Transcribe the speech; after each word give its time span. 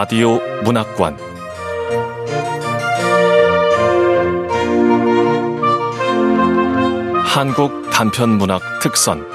라디오 0.00 0.38
문학관 0.62 1.18
한국 7.24 7.90
단편 7.90 8.38
문학 8.38 8.62
특선 8.80 9.26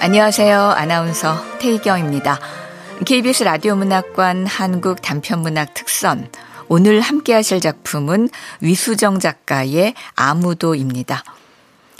안녕하세요. 0.00 0.60
아나운서 0.60 1.34
태희경입니다. 1.58 2.38
KBS 3.06 3.44
라디오 3.44 3.74
문학관 3.74 4.44
한국 4.44 5.00
단편 5.00 5.40
문학 5.40 5.72
특선 5.72 6.28
오늘 6.68 7.00
함께 7.00 7.32
하실 7.32 7.62
작품은 7.62 8.28
위수정 8.60 9.18
작가의 9.18 9.94
아무도입니다. 10.14 11.24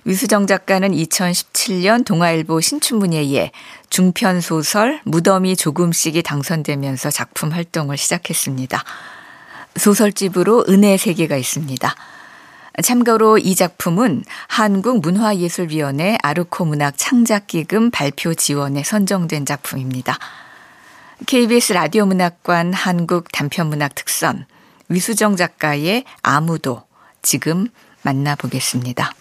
위수정 0.04 0.46
작가는 0.46 0.90
2017년 0.90 2.04
동아일보 2.04 2.60
신춘문예에 2.60 3.52
중편 3.88 4.40
소설 4.40 5.00
무덤이 5.04 5.56
조금씩이 5.56 6.22
당선되면서 6.22 7.10
작품 7.10 7.52
활동을 7.52 7.96
시작했습니다. 7.96 8.82
소설집으로 9.76 10.64
은혜 10.68 10.96
세계가 10.96 11.36
있습니다. 11.36 11.94
참고로 12.82 13.38
이 13.38 13.54
작품은 13.54 14.24
한국문화예술위원회 14.48 16.18
아르코 16.22 16.64
문학 16.64 16.94
창작기금 16.96 17.90
발표 17.90 18.34
지원에 18.34 18.82
선정된 18.82 19.46
작품입니다. 19.46 20.18
KBS 21.26 21.74
라디오 21.74 22.06
문학관 22.06 22.72
한국 22.72 23.30
단편문학 23.30 23.94
특선 23.94 24.46
위수정 24.88 25.36
작가의 25.36 26.04
아무도 26.22 26.82
지금 27.20 27.68
만나보겠습니다. 28.02 29.12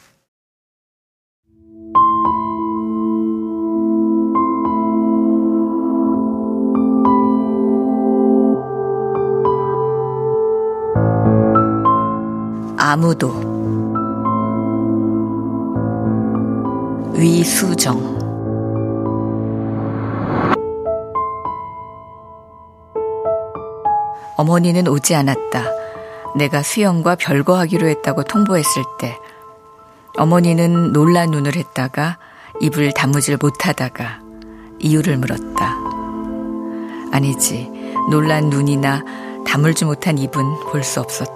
아무도 12.92 13.30
위수정 17.14 18.20
어머니는 24.36 24.89
오지 24.89 25.16
않았다. 25.16 25.64
내가 26.36 26.62
수영과 26.62 27.16
별거하기로 27.16 27.88
했다고 27.88 28.25
통보했을 28.25 28.84
때 29.00 29.17
어머니는 30.17 30.92
놀란 30.92 31.31
눈을 31.31 31.56
했다가 31.56 32.17
입을 32.59 32.92
다무질 32.94 33.38
못하다가 33.42 34.19
이유를 34.80 35.17
물었다. 35.17 35.78
아니지, 37.14 37.72
놀란 38.09 38.50
눈이나 38.50 39.06
다물지 39.47 39.86
못한 39.86 40.17
입은 40.17 40.59
볼 40.69 40.84
수 40.84 41.00
없었다. 41.00 41.31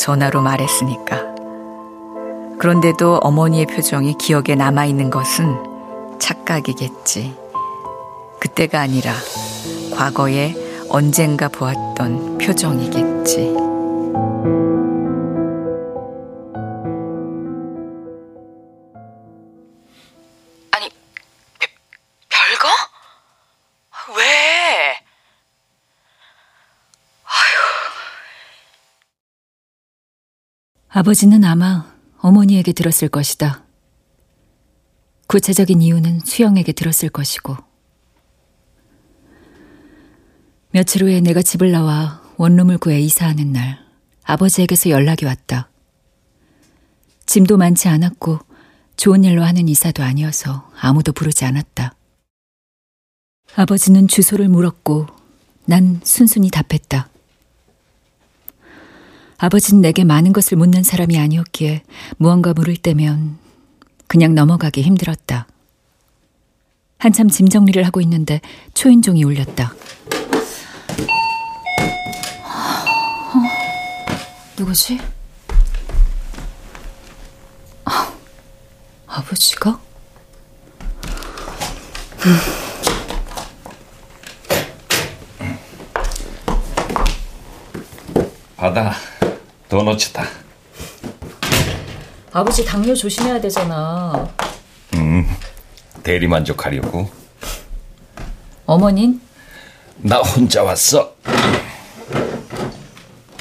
전화로 0.00 0.40
말했으니까. 0.40 1.20
그런데도 2.58 3.18
어머니의 3.18 3.66
표정이 3.66 4.14
기억에 4.18 4.54
남아있는 4.56 5.10
것은 5.10 6.18
착각이겠지. 6.18 7.36
그때가 8.40 8.80
아니라 8.80 9.12
과거에 9.94 10.54
언젠가 10.88 11.48
보았던 11.48 12.38
표정이겠지. 12.38 13.59
아버지는 31.00 31.44
아마 31.44 31.90
어머니에게 32.18 32.72
들었을 32.72 33.08
것이다. 33.08 33.64
구체적인 35.28 35.80
이유는 35.80 36.20
수영에게 36.20 36.72
들었을 36.72 37.08
것이고. 37.08 37.56
며칠 40.72 41.02
후에 41.02 41.22
내가 41.22 41.40
집을 41.40 41.72
나와 41.72 42.20
원룸을 42.36 42.76
구해 42.76 43.00
이사하는 43.00 43.50
날, 43.50 43.78
아버지에게서 44.24 44.90
연락이 44.90 45.24
왔다. 45.24 45.70
짐도 47.24 47.56
많지 47.56 47.88
않았고, 47.88 48.38
좋은 48.96 49.24
일로 49.24 49.42
하는 49.42 49.68
이사도 49.68 50.02
아니어서 50.02 50.70
아무도 50.78 51.12
부르지 51.12 51.46
않았다. 51.46 51.94
아버지는 53.56 54.06
주소를 54.06 54.50
물었고, 54.50 55.06
난 55.64 56.02
순순히 56.04 56.50
답했다. 56.50 57.08
아버지는 59.42 59.80
내게 59.80 60.04
많은 60.04 60.34
것을 60.34 60.58
묻는 60.58 60.82
사람이 60.82 61.18
아니었기에 61.18 61.82
무언가 62.18 62.52
물을 62.52 62.76
때면 62.76 63.38
그냥 64.06 64.34
넘어가기 64.34 64.82
힘들었다. 64.82 65.46
한참 66.98 67.30
짐 67.30 67.48
정리를 67.48 67.82
하고 67.86 68.02
있는데 68.02 68.42
초인종이 68.74 69.24
울렸다. 69.24 69.72
어, 73.32 73.40
누구지? 74.58 75.00
아, 77.86 78.12
아버지가? 79.06 79.80
받아. 88.58 88.94
도너츠다. 89.70 90.24
아버지 92.32 92.64
당뇨 92.64 92.92
조심해야 92.92 93.40
되잖아. 93.40 94.28
음, 94.94 95.24
대리 96.02 96.26
만족하려고. 96.26 97.08
어머닌? 98.66 99.20
나 99.98 100.18
혼자 100.18 100.64
왔어. 100.64 101.14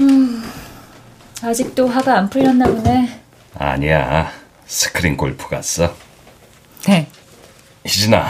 음, 0.01 0.43
아직도 1.41 1.87
화가 1.87 2.17
안 2.19 2.29
풀렸나 2.29 2.65
보네. 2.67 3.21
아니야. 3.55 4.31
스크린 4.67 5.17
골프 5.17 5.49
갔어. 5.49 5.95
네. 6.85 7.09
희진아, 7.87 8.27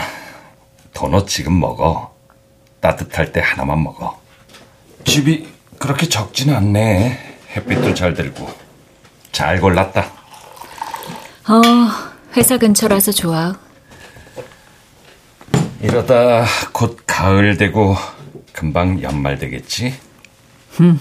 도넛 0.94 1.28
지금 1.28 1.60
먹어. 1.60 2.16
따뜻할 2.80 3.34
때 3.34 3.42
하나만 3.44 3.84
먹어. 3.84 4.22
집이 5.04 5.50
그렇게 5.78 6.08
적지는 6.08 6.56
않네. 6.56 7.28
햇빛도 7.56 7.94
잘 7.94 8.14
들고. 8.14 8.50
잘 9.32 9.60
골랐다. 9.60 10.02
어, 11.48 11.62
회사 12.36 12.58
근처라서 12.58 13.12
좋아. 13.12 13.58
이러다 15.82 16.46
곧 16.74 17.00
가을 17.08 17.58
되고 17.58 17.96
금방 18.54 19.02
연말 19.02 19.40
되겠지? 19.40 19.98
음. 20.82 21.00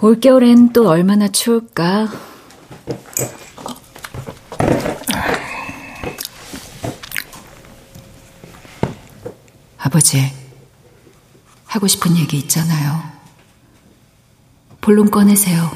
올겨울엔 0.00 0.72
또 0.72 0.88
얼마나 0.88 1.28
추울까? 1.28 2.08
아버지, 9.78 10.32
하고 11.66 11.86
싶은 11.86 12.16
얘기 12.16 12.36
있잖아요. 12.38 13.17
본론 14.88 15.10
꺼내세요. 15.10 15.70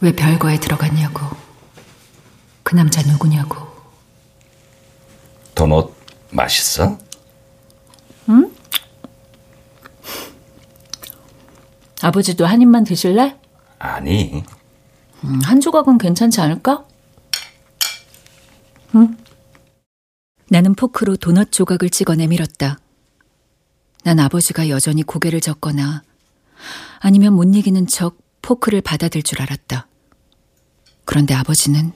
왜 0.00 0.10
별거에 0.10 0.58
들어갔냐고. 0.58 1.20
그 2.62 2.74
남자 2.74 3.02
누구냐고. 3.02 3.58
도넛 5.54 5.92
맛있어? 6.30 6.98
응? 8.30 8.50
아버지도 12.00 12.46
한 12.46 12.62
입만 12.62 12.84
드실래? 12.84 13.38
아니. 13.78 14.42
음, 15.22 15.40
한 15.42 15.60
조각은 15.60 15.98
괜찮지 15.98 16.40
않을까? 16.40 16.86
응? 18.94 19.14
나는 20.48 20.74
포크로 20.74 21.18
도넛 21.18 21.52
조각을 21.52 21.90
찍어 21.90 22.14
내밀었다. 22.14 22.78
난 24.04 24.20
아버지가 24.20 24.70
여전히 24.70 25.02
고개를 25.02 25.42
젓거나 25.42 26.02
아니면 26.98 27.34
못 27.34 27.44
이기는 27.54 27.86
척 27.86 28.18
포크를 28.42 28.80
받아들 28.80 29.22
줄 29.22 29.40
알았다. 29.40 29.86
그런데 31.04 31.34
아버지는 31.34 31.92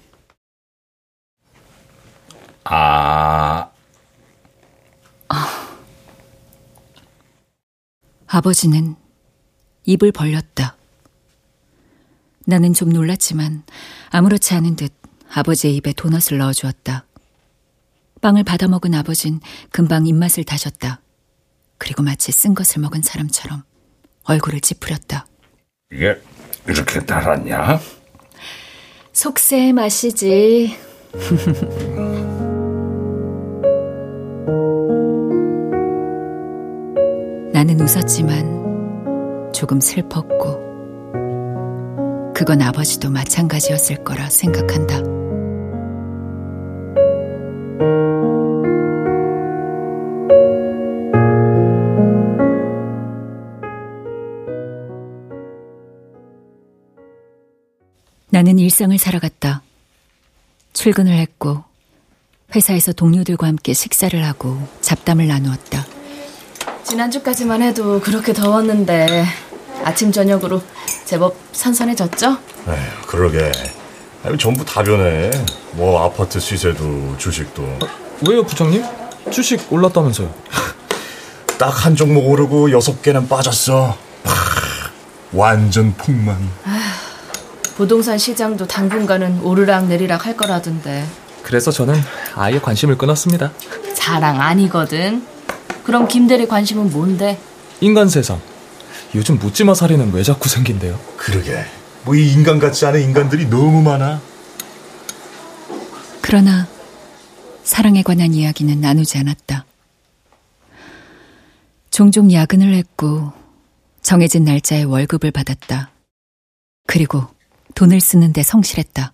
아... 2.65 3.71
아... 5.29 5.69
아버지는 8.27 8.95
입을 9.85 10.13
벌렸다. 10.13 10.77
나는 12.47 12.75
좀 12.75 12.91
놀랐지만 12.91 13.63
아무렇지 14.11 14.55
않은 14.55 14.77
듯 14.77 14.93
아버지의 15.31 15.77
입에 15.77 15.93
도넛을 15.93 16.39
넣어주었다. 16.39 17.05
빵을 18.21 18.45
받아먹은 18.45 18.95
아버진 18.95 19.41
금방 19.71 20.07
입맛을 20.07 20.45
다셨다. 20.45 21.01
그리고 21.79 22.03
마치 22.03 22.33
쓴 22.33 22.55
것을 22.55 22.83
먹은 22.83 23.03
사람처럼 23.03 23.63
얼굴을 24.29 24.61
찌푸렸다. 24.61 25.27
이게 25.91 26.21
이렇게 26.67 27.01
달았냐? 27.01 27.81
속세의 29.13 29.73
맛이지. 29.73 30.77
나는 37.53 37.81
웃었지만 37.81 39.53
조금 39.53 39.81
슬펐고 39.81 40.69
그건 42.35 42.61
아버지도 42.63 43.11
마찬가지였을 43.11 44.05
거라 44.05 44.29
생각한다. 44.29 44.99
나는 58.31 58.59
일상을 58.59 58.97
살아갔다. 58.99 59.63
출근을 60.73 61.13
했고 61.15 61.65
회사에서 62.55 62.93
동료들과 62.93 63.47
함께 63.47 63.73
식사를 63.75 64.25
하고 64.25 64.67
잡담을 64.81 65.27
나누었다. 65.27 65.87
지난주까지만 66.85 67.63
해도 67.63 68.01
그렇게 68.01 68.33
더웠는데 68.33 69.25
아침 69.85 70.13
저녁으로 70.13 70.63
제법 71.05 71.37
선선해졌죠? 71.53 72.39
에휴, 72.69 73.07
그러게. 73.07 73.53
아니, 74.25 74.37
전부 74.39 74.65
다 74.65 74.83
변해. 74.83 75.31
뭐 75.73 76.05
아파트 76.05 76.41
시세도 76.41 77.17
주식도 77.19 77.79
왜요, 78.29 78.43
부장님? 78.45 78.83
주식 79.31 79.71
올랐다면서요? 79.73 80.33
딱 81.59 81.69
한 81.85 81.97
종목 81.97 82.29
오르고 82.29 82.71
여섯 82.71 83.03
개는 83.03 83.29
빠졌어. 83.29 83.97
파, 84.23 84.33
완전 85.33 85.93
폭망. 85.95 86.39
부동산 87.79 88.19
시장도 88.19 88.67
당분간은 88.67 89.41
오르락 89.41 89.87
내리락 89.87 90.27
할 90.27 90.37
거라던데 90.37 91.07
그래서 91.45 91.71
저는 91.71 91.95
아예 92.35 92.59
관심을 92.59 92.99
끊었습니다. 92.99 93.53
자랑 93.95 94.41
아니거든. 94.41 95.25
그럼 95.85 96.09
김대리 96.09 96.49
관심은 96.49 96.91
뭔데? 96.91 97.39
인간 97.81 98.09
세상. 98.09 98.41
요즘 99.15 99.39
묻지마 99.39 99.75
살인은 99.75 100.13
왜 100.13 100.25
자꾸 100.25 100.49
생긴대요? 100.49 100.99
그러게. 101.17 101.65
뭐 102.05 102.17
이 102.17 102.33
인간 102.33 102.59
같지 102.59 102.85
않은 102.85 103.01
인간들이 103.01 103.47
너무 103.47 103.81
많아. 103.83 104.21
그러나 106.21 106.67
사랑에 107.63 108.03
관한 108.03 108.35
이야기는 108.35 108.81
나누지 108.81 109.19
않았다. 109.19 109.65
종종 111.91 112.33
야근을 112.33 112.75
했고 112.75 113.33
정해진 114.03 114.45
날짜에 114.45 114.83
월급을 114.83 115.31
받았다. 115.31 115.91
그리고 116.89 117.27
돈을 117.79 118.01
쓰는데 118.01 118.43
성실했다. 118.43 119.13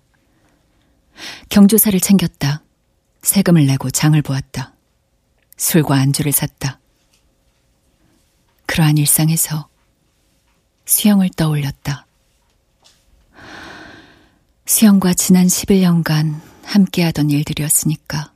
경조사를 1.49 1.99
챙겼다. 1.99 2.63
세금을 3.21 3.67
내고 3.67 3.91
장을 3.91 4.19
보았다. 4.19 4.73
술과 5.55 5.95
안주를 5.97 6.31
샀다. 6.31 6.79
그러한 8.65 8.97
일상에서 8.97 9.69
수영을 10.83 11.29
떠올렸다. 11.29 12.07
수영과 14.65 15.13
지난 15.13 15.45
11년간 15.45 16.41
함께하던 16.63 17.29
일들이었으니까. 17.29 18.33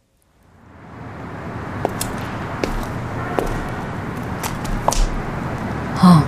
어, 6.03 6.23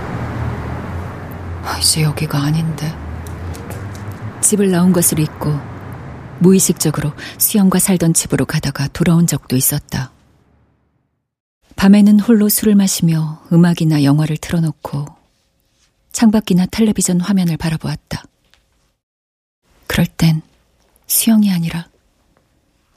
이제 1.80 2.02
여기가 2.02 2.40
아닌데. 2.40 3.11
집을 4.42 4.72
나온 4.72 4.92
것을 4.92 5.20
잊고 5.20 5.52
무의식적으로 6.40 7.14
수영과 7.38 7.80
살던 7.80 8.14
집으로 8.14 8.46
가다가 8.46 8.88
돌아온 8.88 9.28
적도 9.28 9.56
있었다. 9.56 10.12
밤에는 11.76 12.20
홀로 12.20 12.50
술을 12.50 12.76
마시며 12.76 13.42
음악이나 13.54 14.04
영화를 14.04 14.38
틀어놓고 14.38 15.06
창밖이나 16.12 16.66
텔레비전 16.68 17.22
화면을 17.22 17.58
바라보았다. 17.58 18.24
그럴 19.88 20.06
땐 20.06 20.42
수영이 21.08 21.52
아니라 21.52 21.88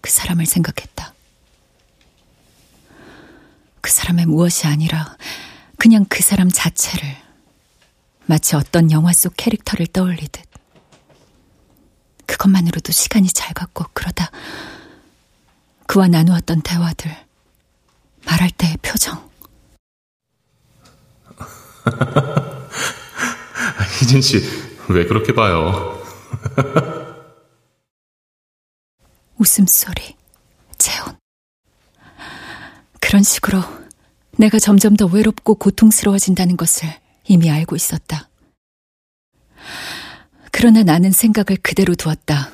그 0.00 0.11
사람을 0.11 0.46
생각했다. 0.46 1.14
그 3.81 3.91
사람의 3.91 4.26
무엇이 4.26 4.67
아니라 4.67 5.17
그냥 5.76 6.06
그 6.08 6.23
사람 6.23 6.49
자체를 6.49 7.17
마치 8.26 8.56
어떤 8.56 8.91
영화 8.91 9.12
속 9.12 9.35
캐릭터를 9.37 9.87
떠올리듯 9.87 10.43
그 10.52 10.54
것만으로도 12.44 12.93
시간이 12.93 13.29
잘 13.29 13.55
갔고 13.55 13.87
그러다 13.94 14.31
그와 15.87 16.08
나누었던 16.08 16.61
대화들 16.62 17.11
말할 18.26 18.50
때의 18.50 18.76
표정 18.82 19.31
희진 24.00 24.23
씨, 24.23 24.41
왜 24.88 25.06
그렇게 25.06 25.35
봐요? 25.35 26.02
웃음소리 29.38 30.17
재혼 30.79 31.17
그런 33.00 33.23
식으로 33.23 33.62
내가 34.37 34.58
점점 34.58 34.96
더 34.96 35.06
외롭고 35.06 35.55
고통스러워진다는 35.56 36.56
것을 36.56 36.88
이미 37.26 37.50
알고 37.50 37.76
있었다. 37.76 38.29
그러나 40.56 40.85
나는 40.85 41.11
생각을 41.11 41.59
그대로 41.61 41.97
두었다. 41.97 42.49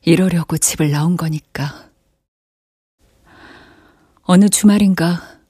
이러려고 0.00 0.56
집을 0.56 0.90
나온 0.90 1.18
거니까. 1.18 1.90
어느 4.22 4.48
주말인가 4.48 5.40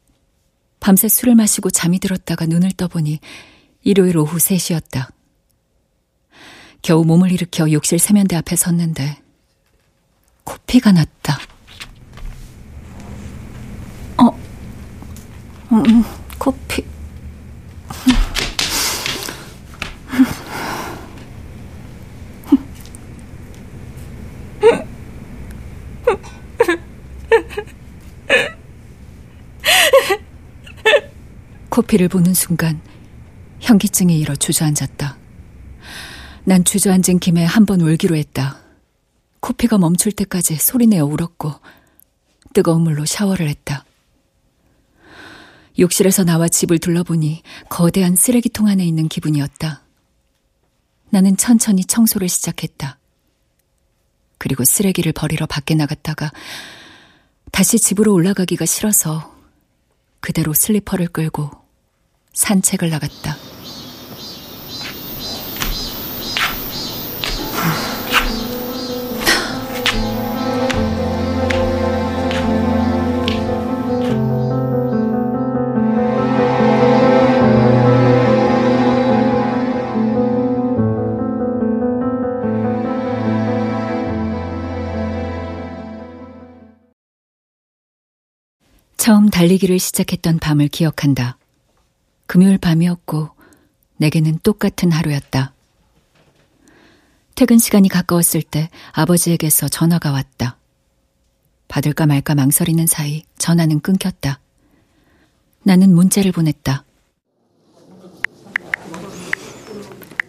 밤새 0.80 1.06
술을 1.06 1.37
마시고 1.37 1.71
잠이 1.71 2.00
들었다가 2.00 2.47
눈을 2.47 2.73
떠보니 2.73 3.21
일요일 3.85 4.18
오후 4.18 4.38
3시였다. 4.38 5.12
겨우 6.83 7.04
몸을 7.04 7.30
일으켜 7.30 7.71
욕실 7.71 8.00
세면대 8.00 8.35
앞에 8.35 8.56
섰는데 8.56 9.23
코피가 10.42 10.90
났다. 10.90 11.38
어, 14.18 14.37
음, 15.71 16.02
코피. 16.40 16.93
코피를 31.75 32.09
보는 32.09 32.35
순간 32.35 32.81
현기증이 33.59 34.16
일어 34.21 34.37
주저앉았다. 34.37 35.19
난 36.45 36.62
주저앉은 36.62 37.19
김에 37.19 37.45
한 37.45 37.66
번 37.66 37.81
울기로 37.81 38.14
했다. 38.14 38.61
코피가 39.40 39.78
멈출 39.78 40.12
때까지 40.12 40.54
소리내어 40.54 41.04
울었고 41.04 41.52
뜨거운 42.52 42.83
물로 42.83 43.04
샤워를 43.04 43.49
했다. 43.49 43.85
욕실에서 45.76 46.23
나와 46.23 46.47
집을 46.47 46.78
둘러보니 46.78 47.43
거대한 47.69 48.14
쓰레기통 48.14 48.69
안에 48.69 48.85
있는 48.87 49.09
기분이었다. 49.09 49.83
나는 51.11 51.37
천천히 51.37 51.85
청소를 51.85 52.28
시작했다. 52.28 53.00
그리고 54.38 54.64
쓰레기를 54.64 55.11
버리러 55.12 55.47
밖에 55.47 55.75
나갔다가 55.75 56.31
다시 57.50 57.81
집으로 57.81 58.12
올라가기가 58.12 58.64
싫어서 58.64 59.35
그대로 60.21 60.54
슬리퍼를 60.54 61.09
끌고 61.09 61.63
산책을 62.35 62.91
나갔다. 62.91 63.37
처음 88.97 89.29
달리기를 89.29 89.79
시작했던 89.79 90.38
밤을 90.38 90.69
기억한다. 90.69 91.37
금요일 92.26 92.59
밤이었고 92.59 93.31
내게는 93.97 94.38
똑같은 94.43 94.90
하루였다. 94.90 95.52
퇴근 97.35 97.59
시간이 97.59 97.88
가까웠을 97.88 98.43
때 98.43 98.71
아버지에게서 98.93 99.69
전화가 99.69 100.12
왔다. 100.12 100.57
받을까 101.69 102.07
말까 102.07 102.35
망설이는 102.35 102.87
사이 102.87 103.25
전화는 103.38 103.81
끊겼다. 103.81 104.40
나는 105.64 105.95
문자를 105.95 106.31
보냈다. 106.31 106.85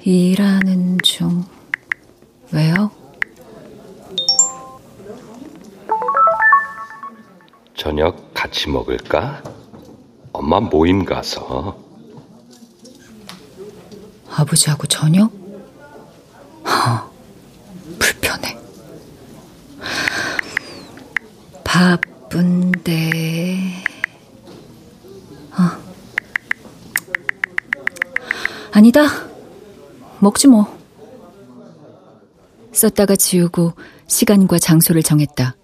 일하는 0.04 0.98
중. 1.04 1.44
왜요? 2.52 2.92
저녁 7.76 8.34
같이 8.34 8.70
먹을까? 8.70 9.44
엄마 10.32 10.60
모임 10.60 11.06
가서. 11.06 11.85
아버지하고 14.36 14.86
저녁? 14.88 15.32
하, 16.64 17.10
불편해. 17.98 18.58
바쁜데. 21.64 23.04
어. 25.52 25.86
아니다. 28.74 29.06
먹지 30.20 30.48
뭐. 30.48 30.76
썼다가 32.74 33.16
지우고 33.16 33.74
시간과 34.08 34.60
장소를 34.60 35.02
정했다. 35.02 35.56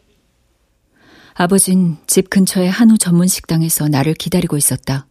아버진 1.34 1.98
집 2.08 2.30
근처의 2.30 2.70
한우 2.70 2.98
전문 2.98 3.28
식당에서 3.28 3.90
나를 3.90 4.14
기다리고 4.14 4.56
있었다. 4.56 5.08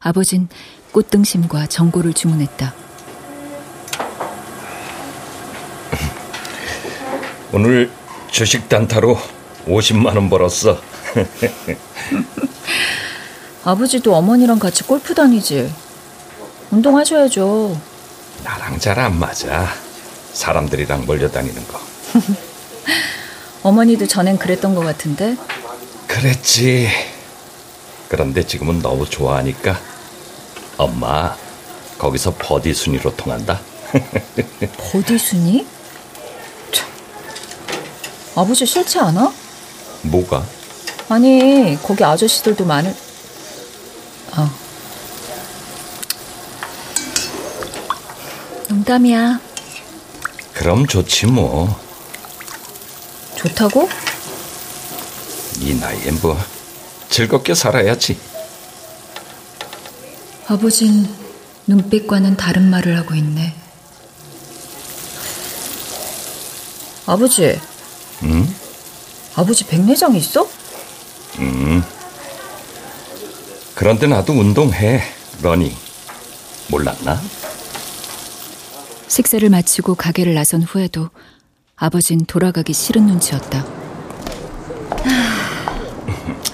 아버진 0.00 0.48
꽃등심과 0.92 1.66
전골을 1.66 2.12
주문했다. 2.14 2.74
오늘 7.52 7.90
주식 8.30 8.68
단타로 8.68 9.18
50만 9.66 10.06
원 10.16 10.28
벌었어. 10.28 10.80
아버지도 13.64 14.14
어머니랑 14.14 14.58
같이 14.58 14.84
골프 14.84 15.14
다니지. 15.14 15.72
운동하셔야죠. 16.70 17.80
나랑 18.44 18.78
잘 18.78 18.98
안 18.98 19.18
맞아. 19.18 19.68
사람들이랑 20.32 21.06
몰려다니는 21.06 21.66
거. 21.68 21.80
어머니도 23.62 24.06
전엔 24.06 24.38
그랬던 24.38 24.74
것 24.74 24.82
같은데. 24.82 25.36
그랬지. 26.06 26.88
그런데 28.08 28.46
지금은 28.46 28.80
너무 28.80 29.08
좋아하니까 29.08 29.78
엄마 30.76 31.36
거기서 31.98 32.34
버디 32.38 32.74
순이로 32.74 33.16
통한다. 33.16 33.60
버디 34.78 35.18
순이? 35.18 35.66
참. 36.72 36.88
아버지 38.34 38.66
싫지 38.66 38.98
않아? 38.98 39.32
뭐가? 40.02 40.44
아니 41.08 41.78
거기 41.82 42.04
아저씨들도 42.04 42.64
많을. 42.64 42.94
어. 44.36 44.50
농담이야. 48.68 49.40
그럼 50.52 50.86
좋지 50.86 51.26
뭐. 51.26 51.78
좋다고? 53.36 53.88
이 55.60 55.74
나이에 55.74 56.10
뭐 56.22 56.38
즐겁게 57.08 57.54
살아야지. 57.54 58.18
아버진 60.48 61.08
눈빛과는 61.66 62.36
다른 62.36 62.70
말을 62.70 62.96
하고 62.96 63.14
있네. 63.14 63.54
아버지. 67.06 67.60
응? 68.22 68.54
아버지 69.34 69.64
백내장 69.64 70.14
있어? 70.16 70.48
음. 71.38 71.82
그런데 73.74 74.06
나도 74.06 74.32
운동해, 74.32 75.02
러닝. 75.42 75.74
몰랐나? 76.68 77.20
식사를 79.08 79.48
마치고 79.48 79.94
가게를 79.94 80.34
나선 80.34 80.62
후에도 80.62 81.10
아버진 81.76 82.24
돌아가기 82.26 82.72
싫은 82.72 83.06
눈치였다. 83.06 83.64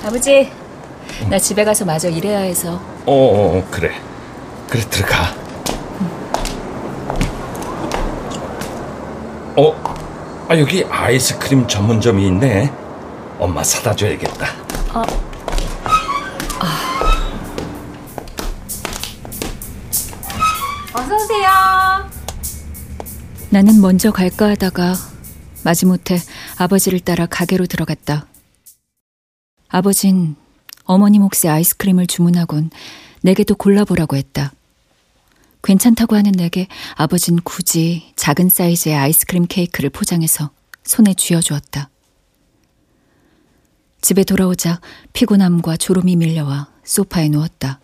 아버지, 0.05 0.51
나 1.31 1.39
집에 1.39 1.65
가서 1.65 1.85
마저 1.85 2.09
일해야 2.09 2.41
해서. 2.41 2.75
어, 3.07 3.13
어, 3.13 3.59
어, 3.59 3.69
그래. 3.71 3.93
그래, 4.69 4.83
들어가. 4.91 5.35
어, 9.57 10.47
아, 10.49 10.59
여기 10.59 10.85
아이스크림 10.89 11.69
전문점이 11.69 12.27
있네. 12.27 12.73
엄마 13.39 13.63
사다 13.63 13.95
줘야겠다. 13.95 14.47
아, 14.93 15.03
어서 20.95 21.15
오세요. 21.15 21.49
나는 23.51 23.81
먼저 23.81 24.11
갈까 24.11 24.49
하다가 24.51 24.95
마지못해 25.65 26.19
아버지를 26.59 27.01
따라 27.01 27.27
가게로 27.27 27.67
들어갔다. 27.67 28.27
아버진 29.73 30.37
어머니 30.85 31.19
몫의 31.19 31.51
아이스크림을 31.51 32.07
주문하곤 32.07 32.71
내게도 33.23 33.55
골라보라고 33.55 34.17
했다. 34.17 34.53
괜찮다고 35.65 36.15
하는 36.15 36.33
내게 36.33 36.69
아버진 36.95 37.41
굳이 37.43 38.13
작은 38.15 38.51
사이즈의 38.51 38.95
아이스크림 38.95 39.47
케이크를 39.49 39.89
포장해서 39.89 40.51
손에 40.85 41.15
쥐어주었다. 41.15 41.89
집에 44.03 44.25
돌아오자 44.25 44.81
피곤함과 45.15 45.79
졸음이 45.79 46.17
밀려와 46.17 46.69
소파에 46.85 47.31
누웠다. 47.31 47.81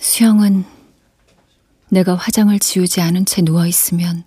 수영은 0.00 0.64
내가 1.90 2.16
화장을 2.16 2.58
지우지 2.58 3.00
않은 3.02 3.24
채 3.24 3.42
누워있으면 3.42 4.24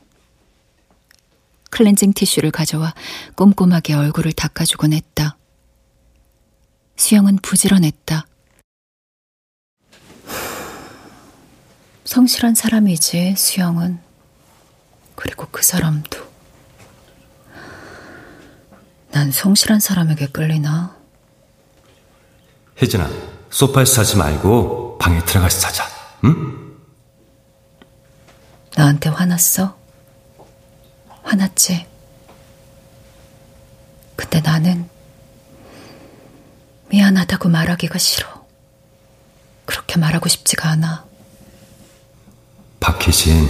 클렌징 1.72 2.14
티슈를 2.14 2.52
가져와 2.52 2.94
꼼꼼하게 3.36 3.94
얼굴을 3.94 4.34
닦아주곤 4.34 4.94
했다. 4.94 5.38
수영은 6.96 7.38
부지런했다. 7.42 8.26
성실한 12.06 12.56
사람이지, 12.56 13.36
수영은. 13.36 14.00
그리고 15.16 15.48
그 15.52 15.64
사람도. 15.64 16.26
난 19.12 19.32
성실한 19.32 19.80
사람에게 19.80 20.28
끌리나? 20.28 20.96
혜진아, 22.82 23.10
소파에서 23.50 23.96
자지 23.96 24.18
말고 24.18 24.98
방에 24.98 25.24
들어가서 25.24 25.60
자자. 25.60 25.86
응? 26.26 26.76
나한테 28.76 29.10
화났어? 29.10 29.78
화났지? 31.36 31.86
근데 34.16 34.40
나는 34.40 34.90
미안하다고 36.90 37.50
말하기가 37.50 37.98
싫어. 37.98 38.46
그렇게 39.66 40.00
말하고 40.00 40.30
싶지가 40.30 40.70
않아. 40.70 41.06
박혜진. 42.80 43.48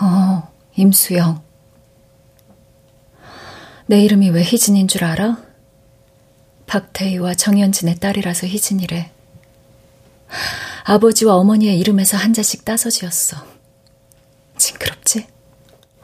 어, 0.00 0.52
임수영. 0.76 1.42
내 3.86 4.00
이름이 4.02 4.30
왜 4.30 4.44
희진인 4.44 4.86
줄 4.86 5.04
알아? 5.04 5.38
박태희와 6.66 7.34
정현진의 7.34 7.96
딸이라서 7.96 8.46
희진이래. 8.46 9.10
아버지와 10.84 11.34
어머니의 11.34 11.78
이름에서 11.80 12.16
한 12.16 12.32
자씩 12.32 12.64
따서 12.64 12.90
지었어. 12.90 13.44
징그럽지? 14.56 15.26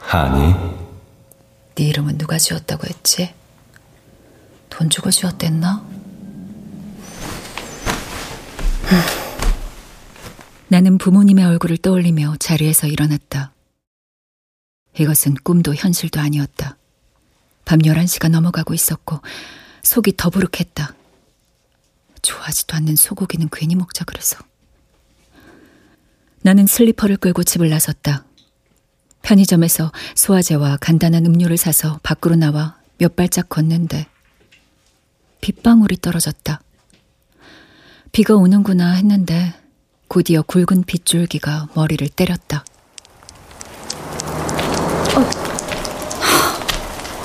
아니. 0.09 0.55
네 1.75 1.85
이름은 1.85 2.19
누가 2.19 2.39
지었다고 2.39 2.87
했지? 2.87 3.35
돈 4.71 4.91
주고 4.91 5.11
지었댔나? 5.11 5.85
나는 10.69 10.99
부모님의 10.99 11.45
얼굴을 11.45 11.79
떠올리며 11.79 12.37
자리에서 12.39 12.87
일어났다. 12.87 13.53
이것은 14.99 15.35
꿈도 15.43 15.75
현실도 15.75 16.21
아니었다. 16.21 16.77
밤 17.65 17.81
11시가 17.81 18.29
넘어가고 18.29 18.75
있었고 18.75 19.21
속이 19.83 20.17
더부룩했다. 20.17 20.95
좋아하지도 22.23 22.77
않는 22.77 22.97
소고기는 22.97 23.49
괜히 23.53 23.75
먹자 23.75 24.05
그래서. 24.05 24.39
나는 26.43 26.67
슬리퍼를 26.67 27.17
끌고 27.17 27.43
집을 27.45 27.69
나섰다. 27.71 28.26
편의점에서 29.27 29.91
소화제와 30.15 30.77
간단한 30.81 31.27
음료를 31.27 31.57
사서 31.57 31.99
밖으로 32.05 32.37
나와 32.37 32.77
몇 32.99 33.17
발짝 33.17 33.49
걷는데 33.49 34.07
빗방울이 35.41 35.97
떨어졌다. 36.01 36.61
비가 38.13 38.37
오는구나 38.37 38.93
했는데 38.93 39.53
곧이어 40.07 40.43
굵은 40.43 40.85
빗줄기가 40.85 41.71
머리를 41.75 42.09
때렸다. 42.09 42.65
어, 45.17 45.31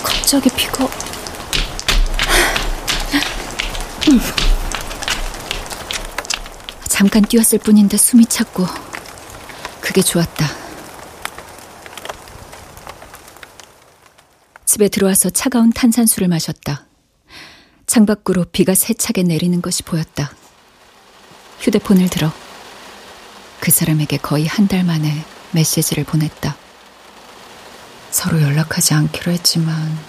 갑자기 0.03 0.49
비가... 0.57 0.87
잠깐 6.87 7.21
뛰었을 7.23 7.59
뿐인데 7.59 7.97
숨이 7.97 8.25
찼고 8.25 8.65
그게 9.79 10.01
좋았다. 10.01 10.60
집에 14.71 14.87
들어와서 14.87 15.29
차가운 15.29 15.69
탄산수를 15.73 16.29
마셨다. 16.29 16.85
창밖으로 17.87 18.45
비가 18.53 18.73
세차게 18.73 19.23
내리는 19.23 19.61
것이 19.61 19.83
보였다. 19.83 20.31
휴대폰을 21.59 22.07
들어 22.09 22.31
그 23.59 23.69
사람에게 23.69 24.15
거의 24.15 24.47
한 24.47 24.69
달 24.69 24.85
만에 24.85 25.25
메시지를 25.51 26.05
보냈다. 26.05 26.55
서로 28.11 28.41
연락하지 28.41 28.93
않기로 28.93 29.33
했지만 29.33 29.99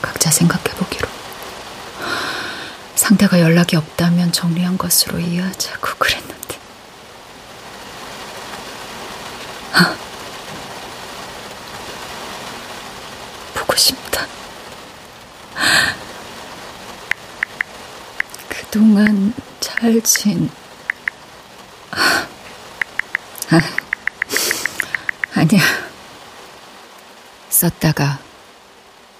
각자 0.00 0.30
생각해보기로. 0.30 1.06
상대가 2.94 3.40
연락이 3.40 3.76
없다면 3.76 4.32
정리한 4.32 4.78
것으로 4.78 5.18
이해하자고 5.18 5.88
그랬는데. 5.98 6.58
아, 9.74 9.94
보고 13.54 13.76
싶다. 13.76 14.26
그동안 18.70 19.34
잘 19.58 20.00
진. 20.02 20.48
아, 21.90 23.60
아니야. 25.34 25.60
썼다가 27.48 28.20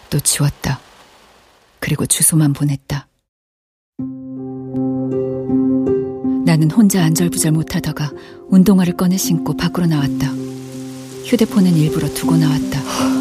또 0.08 0.20
지웠다. 0.20 0.78
그리고 1.80 2.06
주소만 2.06 2.52
보냈다. 2.52 3.08
나는 6.46 6.70
혼자 6.70 7.02
안절부절 7.02 7.50
못하다가 7.50 8.12
운동화를 8.50 8.96
꺼내 8.96 9.16
신고 9.16 9.56
밖으로 9.56 9.86
나왔다. 9.86 10.28
휴대폰은 11.24 11.74
일부러 11.74 12.08
두고 12.14 12.36
나왔다. 12.36 13.19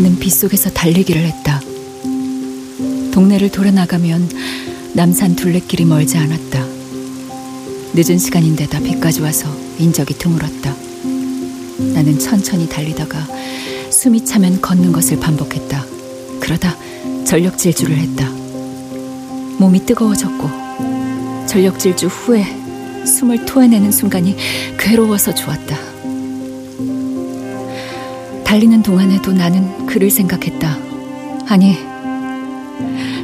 나는 0.00 0.18
빗속에서 0.18 0.70
달리기를 0.70 1.20
했다. 1.20 1.60
동네를 3.12 3.50
돌아 3.50 3.70
나가면 3.70 4.30
남산 4.94 5.36
둘레길이 5.36 5.84
멀지 5.84 6.16
않았다. 6.16 6.64
늦은 7.92 8.16
시간인데다 8.16 8.80
비까지 8.80 9.20
와서 9.20 9.54
인적이 9.78 10.14
드물었다. 10.14 10.74
나는 11.92 12.18
천천히 12.18 12.66
달리다가 12.66 13.26
숨이 13.90 14.24
차면 14.24 14.62
걷는 14.62 14.90
것을 14.90 15.20
반복했다. 15.20 15.84
그러다 16.40 16.78
전력 17.26 17.58
질주를 17.58 17.94
했다. 17.98 18.26
몸이 19.58 19.84
뜨거워졌고 19.84 20.48
전력 21.46 21.78
질주 21.78 22.06
후에 22.06 22.46
숨을 23.04 23.44
토해내는 23.44 23.92
순간이 23.92 24.34
괴로워서 24.78 25.34
좋았다. 25.34 25.89
달리는 28.50 28.82
동안에도 28.82 29.32
나는 29.32 29.86
그를 29.86 30.10
생각했다. 30.10 30.76
아니, 31.48 31.76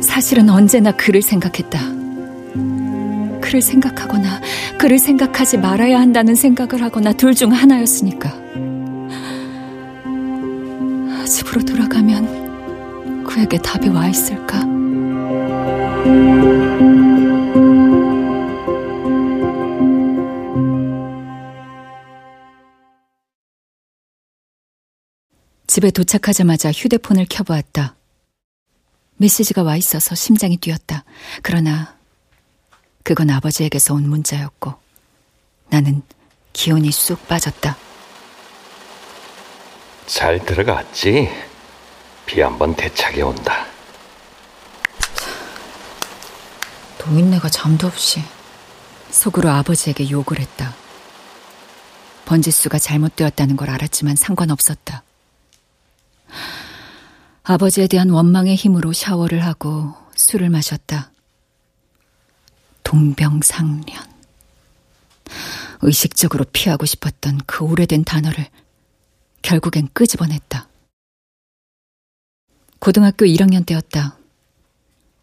사실은 0.00 0.48
언제나 0.48 0.92
그를 0.92 1.20
생각했다. 1.20 1.80
그를 3.40 3.60
생각하거나 3.60 4.40
그를 4.78 5.00
생각하지 5.00 5.58
말아야 5.58 5.98
한다는 5.98 6.36
생각을 6.36 6.80
하거나 6.80 7.12
둘 7.12 7.34
중 7.34 7.50
하나였으니까. 7.52 8.32
집으로 11.26 11.64
돌아가면 11.64 13.24
그에게 13.24 13.58
답이 13.58 13.88
와 13.88 14.06
있을까? 14.06 14.60
집에 25.86 25.90
도착하자마자 25.92 26.72
휴대폰을 26.72 27.26
켜보았다. 27.30 27.94
메시지가 29.18 29.62
와 29.62 29.76
있어서 29.76 30.16
심장이 30.16 30.56
뛰었다. 30.56 31.04
그러나 31.42 31.94
그건 33.04 33.30
아버지에게서 33.30 33.94
온 33.94 34.08
문자였고 34.08 34.74
나는 35.68 36.02
기운이 36.52 36.90
쑥 36.90 37.28
빠졌다. 37.28 37.76
잘 40.06 40.44
들어갔지? 40.44 41.30
비 42.26 42.40
한번 42.40 42.74
대차게 42.74 43.22
온다. 43.22 43.66
노인네가 47.06 47.48
잠도 47.48 47.86
없이 47.86 48.22
속으로 49.10 49.50
아버지에게 49.50 50.10
욕을 50.10 50.40
했다. 50.40 50.74
번지수가 52.24 52.80
잘못되었다는 52.80 53.56
걸 53.56 53.70
알았지만 53.70 54.16
상관없었다. 54.16 55.05
아버지에 57.42 57.86
대한 57.86 58.10
원망의 58.10 58.56
힘으로 58.56 58.92
샤워를 58.92 59.44
하고 59.44 59.94
술을 60.16 60.50
마셨다. 60.50 61.12
동병상련. 62.82 63.84
의식적으로 65.82 66.44
피하고 66.52 66.86
싶었던 66.86 67.40
그 67.46 67.64
오래된 67.64 68.04
단어를 68.04 68.46
결국엔 69.42 69.88
끄집어냈다. 69.92 70.68
고등학교 72.78 73.26
1학년 73.26 73.64
때였다. 73.66 74.18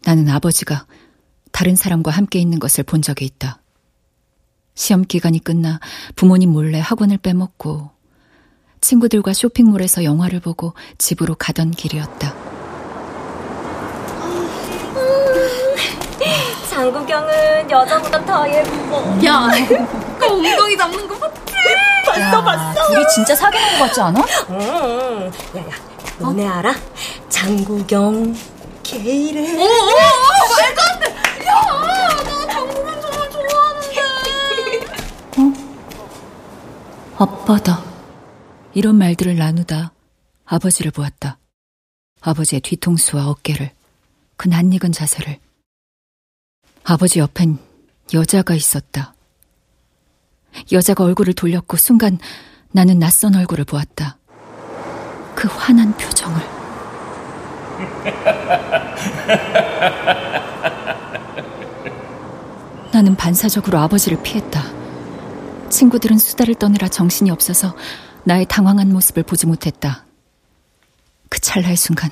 나는 0.02 0.28
아버지가 0.28 0.86
다른 1.52 1.76
사람과 1.76 2.10
함께 2.10 2.38
있는 2.38 2.58
것을 2.58 2.84
본 2.84 3.00
적이 3.00 3.26
있다. 3.26 3.60
시험 4.74 5.02
기간이 5.02 5.38
끝나 5.38 5.80
부모님 6.16 6.50
몰래 6.50 6.80
학원을 6.80 7.18
빼먹고 7.18 7.93
친구들과 8.88 9.32
쇼핑몰에서 9.32 10.04
영화를 10.04 10.40
보고 10.40 10.74
집으로 10.98 11.34
가던 11.36 11.70
길이었다. 11.70 12.34
장구경은 16.68 17.70
여자보다 17.70 18.22
더 18.26 18.46
예뻐. 18.46 19.18
야, 19.24 19.48
그 19.66 20.26
엉덩이 20.26 20.76
잡는 20.76 21.08
거 21.08 21.16
봤지? 21.18 21.54
봤어, 22.06 22.44
봤어. 22.44 22.88
둘이 22.88 23.04
진짜 23.14 23.34
사귀는 23.34 23.78
것 23.78 23.84
같지 23.86 24.00
않아? 24.02 24.22
응. 24.50 25.32
야 25.56 25.60
야, 25.60 25.66
너네 26.18 26.46
알아? 26.46 26.74
장구경 27.30 28.36
게이래. 28.82 29.56
오, 29.56 29.62
오, 29.62 29.64
오, 29.64 29.94
말도 30.60 30.82
안 30.82 31.00
돼. 31.00 31.06
야, 31.46 31.54
나 32.22 32.52
장구경 32.52 33.00
정말 33.00 33.30
좋아하는데. 33.30 34.00
어? 35.38 37.24
아빠다. 37.24 37.80
이런 38.74 38.96
말들을 38.96 39.36
나누다 39.36 39.92
아버지를 40.44 40.90
보았다. 40.90 41.38
아버지의 42.20 42.60
뒤통수와 42.60 43.28
어깨를, 43.28 43.70
그 44.36 44.48
낯익은 44.48 44.90
자세를. 44.90 45.38
아버지 46.82 47.20
옆엔 47.20 47.58
여자가 48.12 48.54
있었다. 48.54 49.14
여자가 50.72 51.04
얼굴을 51.04 51.34
돌렸고 51.34 51.76
순간 51.76 52.18
나는 52.72 52.98
낯선 52.98 53.36
얼굴을 53.36 53.64
보았다. 53.64 54.18
그 55.36 55.46
환한 55.48 55.96
표정을. 55.96 56.42
나는 62.92 63.14
반사적으로 63.16 63.78
아버지를 63.78 64.20
피했다. 64.22 64.62
친구들은 65.70 66.18
수다를 66.18 66.56
떠느라 66.56 66.88
정신이 66.88 67.30
없어서 67.30 67.74
나의 68.24 68.46
당황한 68.48 68.90
모습을 68.92 69.22
보지 69.22 69.46
못했다. 69.46 70.06
그 71.28 71.40
찰나의 71.40 71.76
순간 71.76 72.10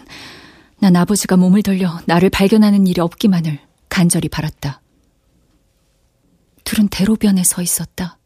난 0.79 0.97
아버지가 0.97 1.37
몸을 1.37 1.63
돌려 1.63 2.01
나를 2.07 2.29
발견하는 2.31 2.87
일이 2.87 3.01
없기만을 3.01 3.61
간절히 3.89 4.29
바랐다. 4.29 4.81
둘은 6.65 6.89
대로변에 6.89 7.45
서 7.45 7.63
있었다. 7.63 8.19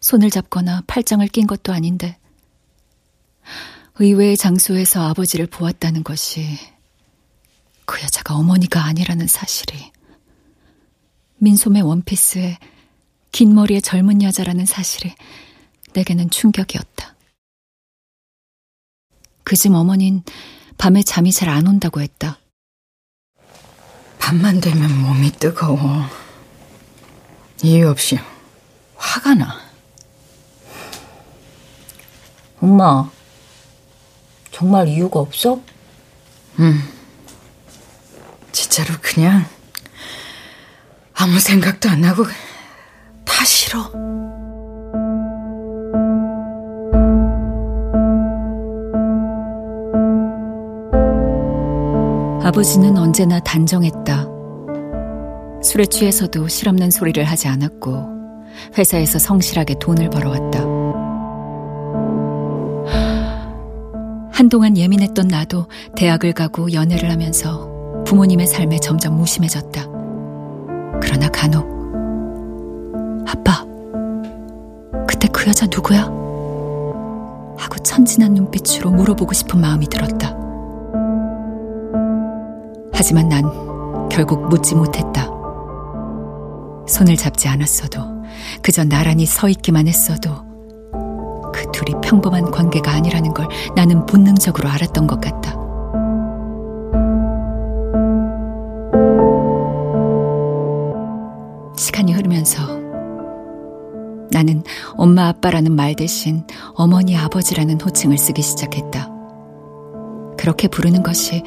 손을 0.00 0.30
잡거나 0.30 0.82
팔짱을 0.86 1.28
낀 1.28 1.46
것도 1.46 1.72
아닌데 1.72 2.18
의외의 3.96 4.36
장소에서 4.36 5.08
아버지를 5.08 5.46
보았다는 5.46 6.04
것이 6.04 6.58
그 7.86 8.02
여자가 8.02 8.34
어머니가 8.34 8.84
아니라는 8.84 9.26
사실이 9.26 9.92
민소매 11.38 11.80
원피스에 11.80 12.58
긴 13.32 13.54
머리의 13.54 13.82
젊은 13.82 14.22
여자라는 14.22 14.66
사실이 14.66 15.14
내게는 15.94 16.30
충격이었다. 16.30 17.14
그즘 19.44 19.74
어머닌 19.74 20.22
밤에 20.78 21.02
잠이 21.02 21.32
잘 21.32 21.48
안 21.48 21.66
온다고 21.66 22.00
했다. 22.00 22.38
밤만 24.18 24.60
되면 24.60 24.90
몸이 25.02 25.32
뜨거워. 25.32 25.78
이유 27.62 27.88
없이 27.88 28.18
화가 28.96 29.34
나. 29.34 29.60
엄마, 32.60 33.10
정말 34.50 34.88
이유가 34.88 35.20
없어? 35.20 35.60
응. 36.60 36.80
진짜로 38.52 38.94
그냥 39.02 39.46
아무 41.12 41.38
생각도 41.38 41.90
안 41.90 42.00
나고 42.00 42.24
다 43.26 43.44
싫어. 43.44 43.90
아버지는 52.44 52.98
언제나 52.98 53.40
단정했다. 53.40 54.28
술에 55.62 55.86
취해서도 55.86 56.46
실없는 56.46 56.90
소리를 56.90 57.24
하지 57.24 57.48
않았고 57.48 58.06
회사에서 58.76 59.18
성실하게 59.18 59.76
돈을 59.80 60.10
벌어왔다. 60.10 60.58
한동안 64.30 64.76
예민했던 64.76 65.28
나도 65.28 65.68
대학을 65.96 66.34
가고 66.34 66.70
연애를 66.74 67.10
하면서 67.10 67.66
부모님의 68.04 68.46
삶에 68.46 68.78
점점 68.78 69.16
무심해졌다. 69.16 69.86
그러나 71.00 71.28
간혹 71.30 71.64
아빠 73.26 73.64
그때 75.08 75.28
그 75.28 75.48
여자 75.48 75.64
누구야? 75.64 76.02
하고 77.56 77.78
천진한 77.82 78.34
눈빛으로 78.34 78.90
물어보고 78.90 79.32
싶은 79.32 79.62
마음이 79.62 79.86
들었다. 79.86 80.43
하지만 82.94 83.28
난 83.28 83.42
결국 84.08 84.48
묻지 84.48 84.74
못했다. 84.74 85.28
손을 86.86 87.16
잡지 87.16 87.48
않았어도 87.48 88.00
그저 88.62 88.84
나란히 88.84 89.26
서 89.26 89.48
있기만 89.48 89.88
했어도 89.88 90.30
그 91.52 91.70
둘이 91.72 92.00
평범한 92.02 92.50
관계가 92.50 92.92
아니라는 92.92 93.34
걸 93.34 93.48
나는 93.74 94.06
본능적으로 94.06 94.68
알았던 94.68 95.06
것 95.06 95.20
같다. 95.20 95.64
시간이 101.76 102.12
흐르면서 102.12 102.62
나는 104.30 104.62
엄마 104.96 105.28
아빠라는 105.28 105.72
말 105.72 105.94
대신 105.94 106.44
어머니 106.74 107.16
아버지라는 107.16 107.80
호칭을 107.80 108.18
쓰기 108.18 108.42
시작했다. 108.42 109.10
그렇게 110.36 110.68
부르는 110.68 111.02
것이 111.02 111.42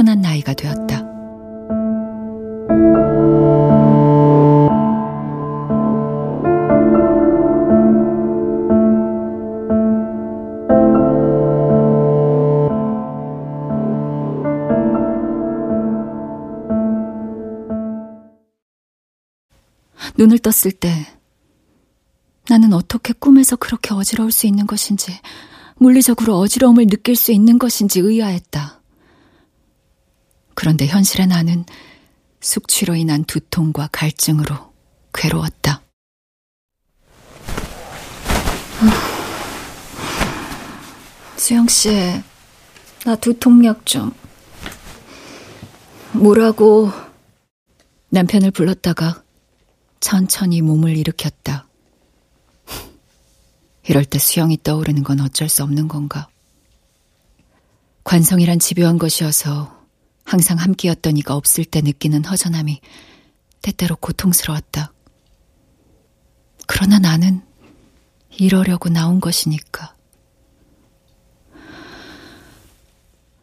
편한 0.00 0.22
나이가 0.22 0.54
되었다. 0.54 1.02
눈을 20.16 20.38
떴을 20.38 20.72
때 20.80 21.06
나는 22.48 22.72
어떻게 22.72 23.12
꿈에서 23.12 23.56
그렇게 23.56 23.92
어지러울 23.92 24.32
수 24.32 24.46
있는 24.46 24.66
것인지, 24.66 25.12
물리적으로 25.76 26.38
어지러움을 26.38 26.86
느낄 26.86 27.16
수 27.16 27.32
있는 27.32 27.58
것인지 27.58 28.00
의아했다. 28.00 28.79
그런데 30.60 30.86
현실의 30.86 31.26
나는 31.26 31.64
숙취로 32.42 32.94
인한 32.94 33.24
두통과 33.24 33.88
갈증으로 33.90 34.74
괴로웠다. 35.14 35.80
수영 41.38 41.66
씨, 41.66 41.88
나 43.06 43.16
두통약 43.16 43.86
좀. 43.86 44.12
뭐라고? 46.12 46.92
남편을 48.10 48.50
불렀다가 48.50 49.22
천천히 50.00 50.60
몸을 50.60 50.94
일으켰다. 50.94 51.68
이럴 53.88 54.04
때 54.04 54.18
수영이 54.18 54.58
떠오르는 54.62 55.04
건 55.04 55.20
어쩔 55.20 55.48
수 55.48 55.62
없는 55.62 55.88
건가? 55.88 56.28
관성이란 58.04 58.58
집요한 58.58 58.98
것이어서 58.98 59.79
항상 60.30 60.58
함께였던 60.58 61.16
이가 61.16 61.34
없을 61.34 61.64
때 61.64 61.80
느끼는 61.80 62.24
허전함이 62.24 62.80
때때로 63.62 63.96
고통스러웠다. 63.96 64.92
그러나 66.68 67.00
나는 67.00 67.42
이러려고 68.38 68.90
나온 68.90 69.20
것이니까. 69.20 69.96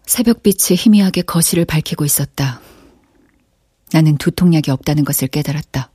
새벽빛이 0.06 0.78
희미하게 0.78 1.24
거실을 1.24 1.66
밝히고 1.66 2.06
있었다. 2.06 2.62
나는 3.92 4.18
두통약이 4.18 4.72
없다는 4.72 5.04
것을 5.04 5.28
깨달았다. 5.28 5.92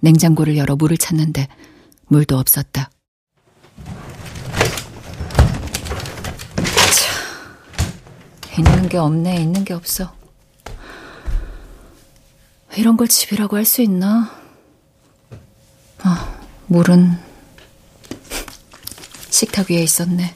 냉장고를 0.00 0.56
열어 0.56 0.74
물을 0.74 0.98
찾는데 0.98 1.46
물도 2.08 2.36
없었다. 2.36 2.90
있는 8.60 8.88
게 8.88 8.98
없네, 8.98 9.36
있는 9.36 9.64
게 9.64 9.72
없어. 9.74 10.14
이런 12.76 12.96
걸 12.96 13.08
집이라고 13.08 13.56
할 13.56 13.64
수 13.64 13.82
있나? 13.82 14.30
아, 16.02 16.40
물은 16.66 17.18
식탁 19.30 19.70
위에 19.70 19.82
있었네. 19.82 20.34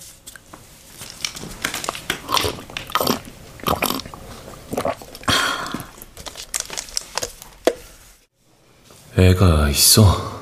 애가 9.17 9.71
있어. 9.71 10.35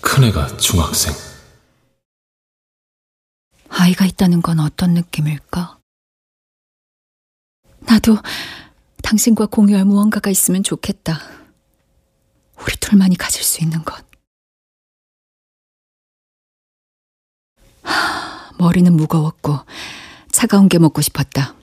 큰애가 0.00 0.56
중학생. 0.58 1.14
아이가 3.68 4.04
있다는 4.04 4.42
건 4.42 4.60
어떤 4.60 4.94
느낌일까? 4.94 5.75
나도 7.86 8.18
당신과 9.02 9.46
공유할 9.46 9.84
무언가가 9.84 10.30
있으면 10.30 10.62
좋겠다. 10.62 11.20
우리 12.60 12.76
둘만이 12.76 13.16
가질 13.16 13.42
수 13.42 13.62
있는 13.62 13.84
것. 13.84 14.04
하, 17.82 18.52
머리는 18.58 18.92
무거웠고 18.92 19.60
차가운 20.32 20.68
게 20.68 20.78
먹고 20.78 21.00
싶었다. 21.02 21.54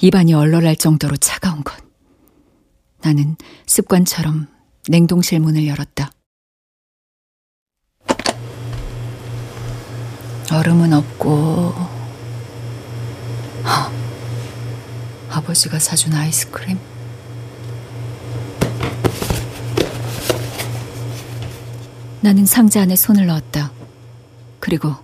입안이 0.00 0.34
얼얼할 0.34 0.76
정도로 0.76 1.16
차가운 1.16 1.64
것. 1.64 1.74
나는 3.00 3.36
습관처럼 3.66 4.48
냉동실 4.88 5.40
문을 5.40 5.66
열었다. 5.66 6.10
얼음은 10.52 10.92
없고, 10.92 11.72
하, 13.62 13.90
아버지가 15.34 15.80
사준 15.80 16.14
아이스크림? 16.14 16.78
나는 22.20 22.46
상자 22.46 22.82
안에 22.82 22.94
손을 22.94 23.26
넣었다. 23.26 23.72
그리고 24.60 24.94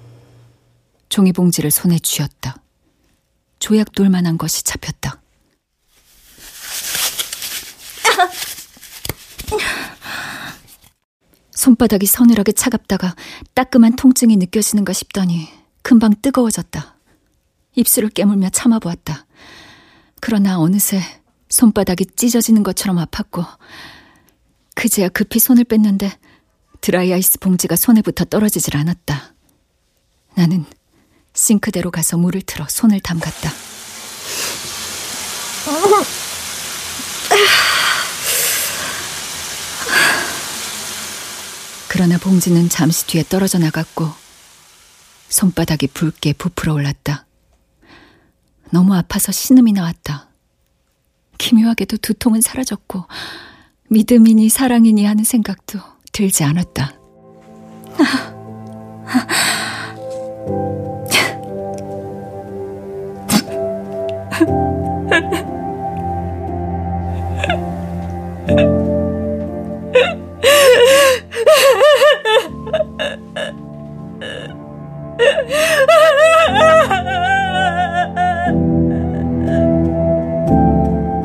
종이봉지를 1.09 1.73
손에 1.73 1.99
쥐었다. 1.99 2.63
조약 3.59 3.91
돌 3.93 4.09
만한 4.09 4.39
것이 4.39 4.63
잡혔다. 4.63 5.21
손바닥이 11.51 12.07
서늘하게 12.07 12.53
차갑다가 12.53 13.17
따끔한 13.55 13.97
통증이 13.97 14.37
느껴지는가 14.37 14.93
싶더니 14.93 15.49
금방 15.83 16.15
뜨거워졌다. 16.23 16.95
입술을 17.75 18.11
깨물며 18.11 18.51
참아보았다. 18.51 19.27
그러나 20.21 20.59
어느새 20.61 21.01
손바닥이 21.49 22.07
찢어지는 22.17 22.63
것처럼 22.63 23.05
아팠고 23.05 23.45
그제야 24.75 25.09
급히 25.09 25.39
손을 25.39 25.65
뺐는데 25.65 26.19
드라이 26.81 27.13
아이스 27.13 27.39
봉지가 27.39 27.77
손에 27.77 28.03
붙어 28.03 28.25
떨어지질 28.25 28.77
않았다. 28.77 29.35
나는 30.35 30.65
싱크대로 31.35 31.91
가서 31.91 32.17
물을 32.17 32.41
틀어 32.43 32.67
손을 32.69 33.01
담갔다. 33.01 33.51
그러나 41.89 42.19
봉지는 42.19 42.69
잠시 42.69 43.07
뒤에 43.07 43.25
떨어져 43.29 43.59
나갔고 43.59 44.09
손바닥이 45.29 45.89
붉게 45.89 46.33
부풀어 46.33 46.73
올랐다. 46.73 47.27
너무 48.71 48.95
아파서 48.95 49.33
신음이 49.33 49.73
나왔다. 49.73 50.29
기묘하게도 51.39 51.97
두통은 51.99 52.41
사라졌고 52.41 53.05
믿음이니 53.89 54.49
사랑이니 54.49 55.05
하는 55.05 55.25
생각도 55.25 55.81
들지 56.13 56.45
않았다. 56.45 56.95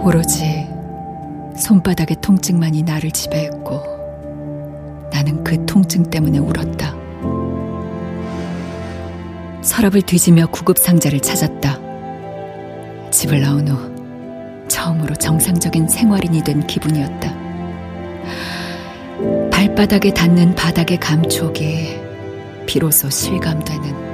오로지 0.06 0.70
손바닥의 1.58 2.18
통증만이 2.22 2.84
나를 2.84 3.10
지배했고 3.10 3.82
나는 5.12 5.44
그 5.44 5.65
통증 5.65 6.04
때문에 6.04 6.38
울었다. 6.38 6.94
서랍을 9.63 10.04
뒤지며 10.04 10.46
구급 10.52 10.78
상자를 10.78 11.20
찾았다. 11.22 11.80
집을 13.10 13.41
나온 13.41 13.68
후 13.68 14.68
처음으로 14.68 15.15
정상적인 15.15 15.88
생활인이 15.88 16.44
된 16.44 16.68
기분이었다. 16.68 17.34
발바닥에 19.50 20.13
닿는 20.13 20.54
바닥의 20.54 21.00
감촉이 21.00 21.98
비로소 22.68 23.10
실감되는 23.10 24.05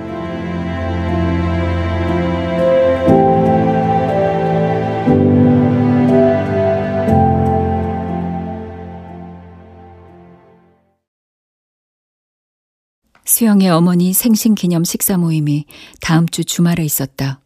수영의 13.31 13.69
어머니 13.69 14.11
생신 14.11 14.55
기념 14.55 14.83
식사 14.83 15.15
모임이 15.15 15.63
다음 16.01 16.27
주 16.27 16.43
주말에 16.43 16.83
있었다. 16.83 17.39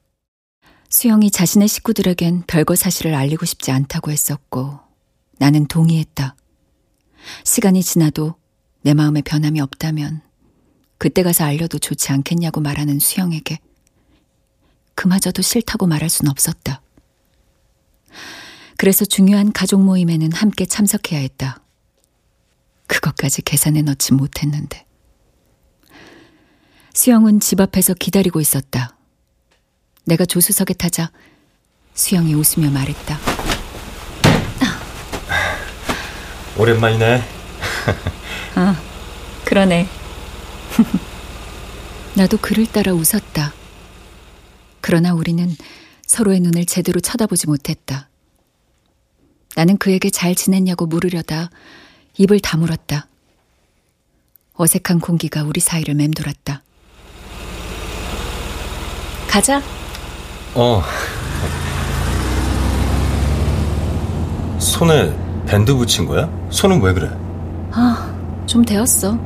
수영이 0.89 1.30
자신의 1.30 1.67
식구들에겐 1.67 2.45
별거 2.48 2.76
사실을 2.76 3.13
알리고 3.13 3.45
싶지 3.45 3.69
않다고 3.69 4.10
했었고, 4.10 4.80
나는 5.38 5.67
동의했다. 5.67 6.36
시간이 7.43 7.84
지나도 7.84 8.34
내 8.82 8.95
마음에 8.95 9.21
변함이 9.21 9.62
없다면, 9.62 10.21
그때 10.98 11.21
가서 11.21 11.43
알려도 11.43 11.78
좋지 11.78 12.12
않겠냐고 12.12 12.62
말하는 12.62 12.98
수영에게, 12.98 13.60
그마저도 14.95 15.43
싫다고 15.43 15.86
말할 15.86 16.10
순 16.10 16.28
없었다. 16.28 16.82
그래서 18.78 19.06
중요한 19.06 19.52
가족 19.52 19.84
모임에는 19.84 20.32
함께 20.32 20.65
참석해야 20.65 21.19
했다. 21.19 21.62
그것까지 22.88 23.43
계산해 23.43 23.84
넣지 23.84 24.15
못했는데. 24.15 24.86
수영은 26.95 27.41
집 27.41 27.60
앞에서 27.60 27.93
기다리고 27.93 28.39
있었다. 28.39 28.95
내가 30.05 30.23
조수석에 30.23 30.75
타자 30.75 31.12
수영이 31.93 32.34
웃으며 32.34 32.71
말했다. 32.71 33.19
오랜만이네. 36.58 37.21
아, 38.55 38.81
그러네. 39.43 39.89
나도 42.15 42.38
그를 42.38 42.65
따라 42.65 42.93
웃었다. 42.93 43.53
그러나 44.79 45.13
우리는 45.13 45.53
서로의 46.08 46.39
눈을 46.39 46.65
제대로 46.65 47.01
쳐다보지 47.01 47.47
못했다. 47.47 48.08
나는 49.58 49.77
그에게 49.77 50.10
잘 50.10 50.34
지냈냐고 50.34 50.86
물으려다 50.86 51.49
입을 52.17 52.39
다물었다. 52.39 53.10
어색한 54.53 55.01
공기가 55.01 55.43
우리 55.43 55.60
사이를 55.60 55.93
맴돌았다. 55.95 56.63
가자. 59.36 59.62
어. 60.54 60.82
손에 64.60 65.13
밴드 65.45 65.76
붙인 65.76 66.06
거야? 66.06 66.30
손은 66.50 66.82
왜 66.82 66.93
그래? 66.93 67.10
아, 67.74 68.15
좀 68.45 68.63
되었어. 68.63 69.17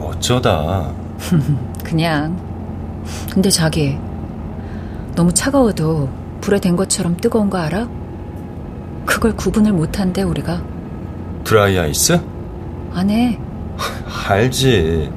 어쩌다. 0.00 0.90
그냥. 1.84 2.34
근데 3.30 3.50
자기, 3.50 3.98
너무 5.14 5.34
차가워도 5.34 6.08
불에 6.40 6.58
댄 6.58 6.74
것처럼 6.74 7.18
뜨거운 7.18 7.50
거 7.50 7.58
알아? 7.58 7.86
그걸 9.04 9.36
구분을 9.36 9.74
못한대, 9.74 10.22
우리가. 10.22 10.62
드라이 11.44 11.78
아이스? 11.78 12.18
안 12.94 13.10
해. 13.10 13.38
알지. 14.30 15.12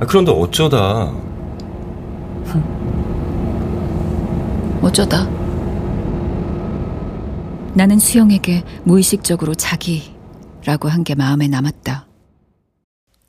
아, 0.00 0.06
그런데 0.06 0.32
어쩌다. 0.32 1.12
어쩌다. 4.92 5.24
나는 7.74 7.98
수영에게 7.98 8.62
무의식적으로 8.84 9.54
자기라고 9.54 10.90
한 10.90 11.02
게 11.02 11.14
마음에 11.14 11.48
남았다. 11.48 12.06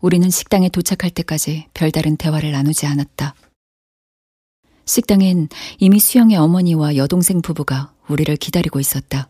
우리는 0.02 0.30
식당에 0.30 0.67
도착할 0.67 1.10
때까지 1.10 1.67
별다른 1.73 2.17
대화를 2.17 2.52
나누지 2.52 2.86
않았다. 2.86 3.34
식당엔 4.84 5.47
이미 5.80 5.99
수영의 5.99 6.36
어머니와 6.36 6.97
여동생 6.97 7.41
부부가 7.41 7.93
우리를 8.10 8.36
기다리고 8.36 8.82
있었다. 8.82 9.30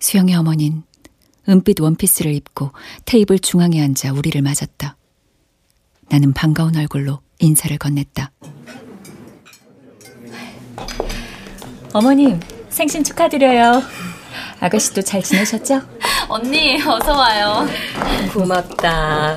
수영의 0.00 0.34
어머닌 0.34 0.82
은빛 1.48 1.80
원피스를 1.80 2.34
입고 2.34 2.72
테이블 3.06 3.38
중앙에 3.38 3.80
앉아 3.80 4.12
우리를 4.12 4.40
맞았다. 4.42 4.98
나는 6.10 6.34
반가운 6.34 6.76
얼굴로 6.76 7.20
인사를 7.38 7.74
건넸다. 7.78 8.28
어머님, 11.92 12.40
생신 12.68 13.04
축하드려요. 13.04 13.82
아가씨도 14.60 15.02
잘 15.02 15.22
지내셨죠? 15.22 15.82
언니, 16.28 16.80
어서 16.82 17.12
와요. 17.16 17.66
고맙다. 18.32 19.36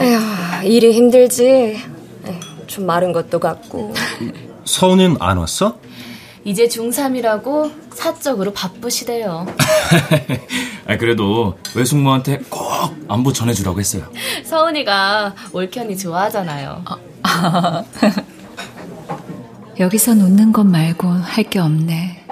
에휴, 0.00 0.18
일이 0.64 0.92
힘들지. 0.92 1.80
좀 2.66 2.86
마른 2.86 3.12
것도 3.12 3.38
같고. 3.38 3.94
서은이는 4.64 5.16
안 5.20 5.38
왔어? 5.38 5.78
이제 6.44 6.66
중3이라고 6.66 7.70
사적으로 7.94 8.52
바쁘시대요. 8.52 9.46
아, 10.88 10.96
그래도 10.96 11.56
외숙모한테 11.76 12.38
꼭 12.48 12.62
안부 13.06 13.32
전해주라고 13.32 13.78
했어요. 13.78 14.04
서은이가 14.44 15.34
올켠이 15.52 15.96
좋아하잖아요. 15.96 16.84
여기서 19.78 20.12
웃는 20.12 20.52
것 20.52 20.64
말고 20.64 21.08
할 21.08 21.44
게 21.44 21.58
없네. 21.58 22.24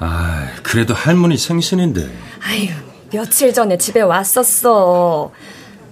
아, 0.00 0.48
그래도 0.62 0.94
할머니 0.94 1.36
생신인데. 1.36 2.08
아유, 2.46 2.68
며칠 3.12 3.52
전에 3.52 3.76
집에 3.78 4.00
왔었어. 4.00 5.32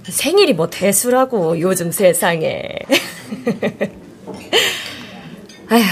생일이 0.05 0.55
뭐 0.55 0.71
대수라고, 0.71 1.61
요즘 1.61 1.91
세상에. 1.91 2.69
아휴, 5.69 5.83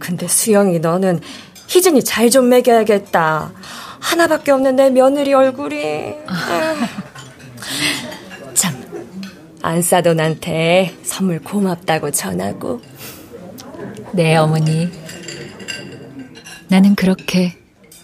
근데 0.00 0.26
수영이 0.26 0.80
너는 0.80 1.20
희진이 1.68 2.02
잘 2.04 2.30
좀 2.30 2.48
먹여야겠다. 2.48 3.52
하나밖에 4.00 4.50
없는 4.52 4.76
내 4.76 4.90
며느리 4.90 5.32
얼굴이. 5.32 6.14
참, 8.54 8.82
안싸돈한테 9.62 10.96
선물 11.04 11.40
고맙다고 11.40 12.10
전하고. 12.10 12.80
네, 14.14 14.36
어머니. 14.36 14.88
나는 16.68 16.94
그렇게 16.94 17.56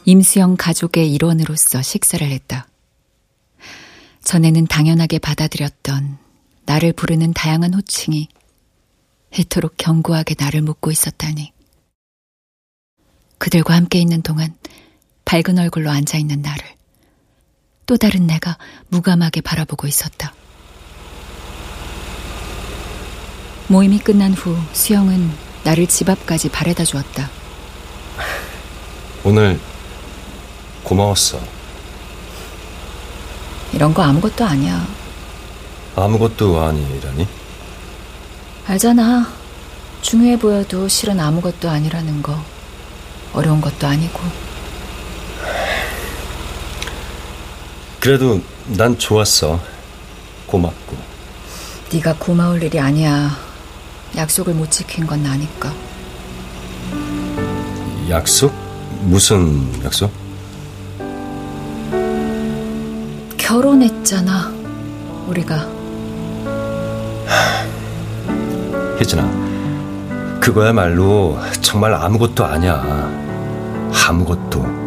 임수영 0.04 0.56
가족의 0.56 1.12
일원으로서 1.12 1.82
식사를 1.82 2.26
했다. 2.26 2.68
전에는 4.22 4.66
당연하게 4.66 5.18
받아들였던 5.18 6.18
나를 6.66 6.92
부르는 6.92 7.32
다양한 7.32 7.74
호칭이 7.74 8.28
이토록 9.36 9.74
견고하게 9.76 10.34
나를 10.38 10.62
묻고 10.62 10.90
있었다니. 10.90 11.52
그들과 13.38 13.74
함께 13.74 13.98
있는 13.98 14.22
동안 14.22 14.54
밝은 15.24 15.58
얼굴로 15.58 15.90
앉아 15.90 16.18
있는 16.18 16.40
나를 16.40 16.64
또 17.86 17.96
다른 17.96 18.26
내가 18.26 18.56
무감하게 18.88 19.40
바라보고 19.42 19.86
있었다. 19.86 20.34
모임이 23.68 23.98
끝난 23.98 24.32
후 24.32 24.56
수영은 24.72 25.43
나를 25.64 25.86
집 25.86 26.08
앞까지 26.08 26.50
바래다 26.50 26.84
주었다. 26.84 27.30
오늘 29.24 29.58
고마웠어. 30.82 31.40
이런 33.72 33.92
거 33.94 34.02
아무것도 34.02 34.44
아니야. 34.44 34.86
아무것도 35.96 36.60
아니라니? 36.60 37.26
알잖아. 38.66 39.32
중요해 40.02 40.38
보여도 40.38 40.86
실은 40.86 41.18
아무것도 41.18 41.68
아니라는 41.68 42.22
거. 42.22 42.38
어려운 43.32 43.60
것도 43.60 43.86
아니고. 43.86 44.20
그래도 48.00 48.40
난 48.66 48.98
좋았어. 48.98 49.58
고맙고. 50.46 50.96
네가 51.90 52.16
고마울 52.18 52.62
일이 52.62 52.78
아니야. 52.78 53.36
약속을 54.16 54.54
못 54.54 54.70
지킨 54.70 55.06
건 55.06 55.22
나니까. 55.22 55.72
약속? 58.08 58.52
무슨 59.02 59.82
약속? 59.84 60.12
결혼했잖아. 63.36 64.52
우리가. 65.26 65.66
혜진아, 69.00 70.38
그거야말로 70.40 71.38
정말 71.60 71.94
아무것도 71.94 72.44
아니야. 72.44 73.10
아무것도. 74.06 74.83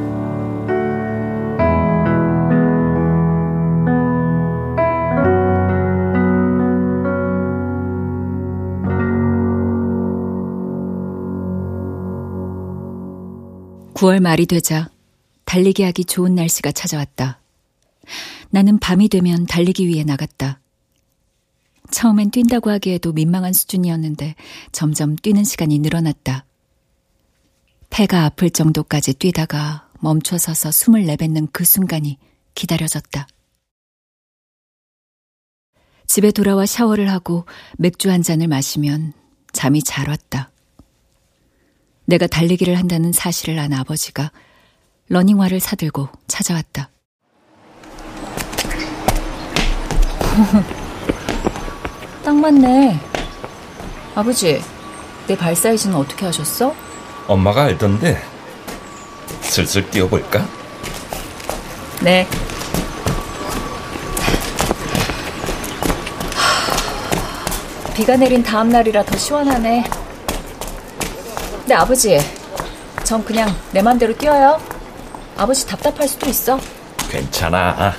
(9월) 13.97 14.19
말이 14.19 14.45
되자 14.45 14.91
달리기 15.45 15.81
하기 15.81 16.05
좋은 16.05 16.35
날씨가 16.35 16.71
찾아왔다. 16.71 17.41
나는 18.51 18.77
밤이 18.77 19.09
되면 19.09 19.47
달리기 19.47 19.87
위해 19.87 20.03
나갔다. 20.03 20.59
처음엔 21.89 22.29
뛴다고 22.29 22.69
하기에도 22.69 23.11
민망한 23.11 23.53
수준이었는데 23.53 24.35
점점 24.71 25.15
뛰는 25.15 25.43
시간이 25.43 25.79
늘어났다. 25.79 26.45
폐가 27.89 28.25
아플 28.25 28.51
정도까지 28.51 29.15
뛰다가 29.15 29.89
멈춰서서 29.99 30.69
숨을 30.69 31.07
내뱉는 31.07 31.47
그 31.51 31.63
순간이 31.63 32.19
기다려졌다. 32.53 33.27
집에 36.05 36.31
돌아와 36.31 36.67
샤워를 36.67 37.09
하고 37.09 37.45
맥주 37.79 38.11
한 38.11 38.21
잔을 38.21 38.47
마시면 38.47 39.13
잠이 39.53 39.81
잘 39.81 40.07
왔다. 40.07 40.51
내가 42.07 42.25
달리기를 42.25 42.77
한다는 42.77 43.11
사실을 43.11 43.59
안 43.59 43.73
아버지가 43.73 44.31
러닝화를 45.09 45.59
사들고 45.59 46.07
찾아왔다. 46.27 46.89
딱 52.23 52.35
맞네. 52.35 52.97
아버지, 54.15 54.61
내 55.27 55.35
발 55.35 55.53
사이즈는 55.55 55.95
어떻게 55.95 56.25
하셨어? 56.25 56.73
엄마가 57.27 57.63
알던데 57.63 58.21
슬슬 59.41 59.89
뛰어볼까? 59.89 60.47
네. 62.01 62.25
비가 67.95 68.15
내린 68.15 68.43
다음 68.43 68.69
날이라 68.69 69.03
더 69.03 69.17
시원하네. 69.17 69.83
네, 71.67 71.73
아버지. 71.73 72.17
전 73.03 73.23
그냥 73.25 73.53
내 73.73 73.81
맘대로 73.81 74.15
뛰어요. 74.17 74.57
아버지 75.35 75.67
답답할 75.67 76.07
수도 76.07 76.29
있어. 76.29 76.57
괜찮아. 77.09 77.93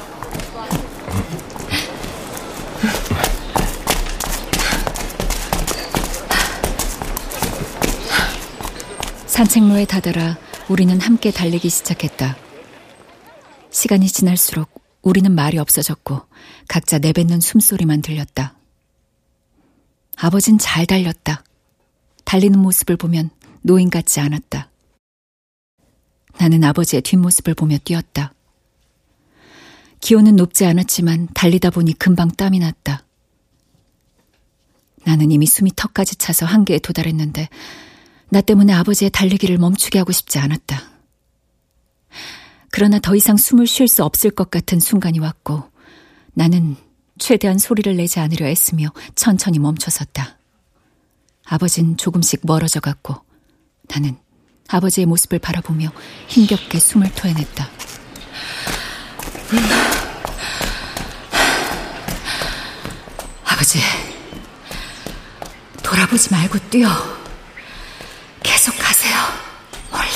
산책로에 9.27 9.85
다다라 9.85 10.39
우리는 10.71 10.99
함께 10.99 11.31
달리기 11.31 11.69
시작했다. 11.69 12.39
시간이 13.71 14.07
지날수록 14.09 14.71
우리는 15.03 15.31
말이 15.31 15.59
없어졌고 15.59 16.23
각자 16.69 16.99
내뱉는 16.99 17.41
숨소리만 17.41 18.01
들렸다. 18.01 18.55
아버진 20.17 20.57
잘 20.57 20.87
달렸다. 20.87 21.45
달리는 22.25 22.59
모습을 22.59 22.97
보면 22.97 23.31
노인 23.63 23.91
같지 23.91 24.21
않았다. 24.21 24.71
나는 26.39 26.65
아버지의 26.65 27.03
뒷모습을 27.03 27.55
보며 27.55 27.79
뛰었다. 27.79 28.33
기온은 30.01 30.37
높지 30.37 30.65
않았지만 30.65 31.29
달리다 31.35 31.71
보니 31.71 31.95
금방 31.95 32.31
땀이 32.31 32.61
났다. 32.61 33.05
나는 35.05 35.31
이미 35.31 35.47
숨이 35.47 35.73
턱까지 35.75 36.17
차서 36.17 36.47
한계에 36.47 36.79
도달했는데 36.79 37.49
나 38.31 38.41
때문에 38.41 38.73
아버지의 38.75 39.11
달리기를 39.11 39.59
멈추게 39.59 39.99
하고 39.99 40.13
싶지 40.13 40.39
않았다. 40.39 40.83
그러나 42.71 42.99
더 42.99 43.15
이상 43.17 43.37
숨을 43.37 43.67
쉴 43.67 43.89
수 43.89 44.05
없을 44.05 44.31
것 44.31 44.51
같은 44.51 44.79
순간이 44.79 45.19
왔고 45.19 45.65
나는 46.35 46.77
최대한 47.19 47.59
소리를 47.59 47.97
내지 47.97 48.21
않으려 48.21 48.47
애쓰며 48.47 48.93
천천히 49.15 49.59
멈춰섰다. 49.59 50.39
아버진 51.47 51.97
조금씩 51.97 52.43
멀어져 52.45 52.79
갔고 52.81 53.17
나는 53.89 54.17
아버지의 54.69 55.07
모습을 55.07 55.39
바라보며 55.39 55.91
힘겹게 56.29 56.79
숨을 56.79 57.11
토해냈다. 57.15 57.69
아버지, 63.45 63.81
돌아보지 65.83 66.31
말고 66.33 66.59
뛰어. 66.71 66.89
계속 68.43 68.77
가세요. 68.79 69.15
멀리. 69.91 70.09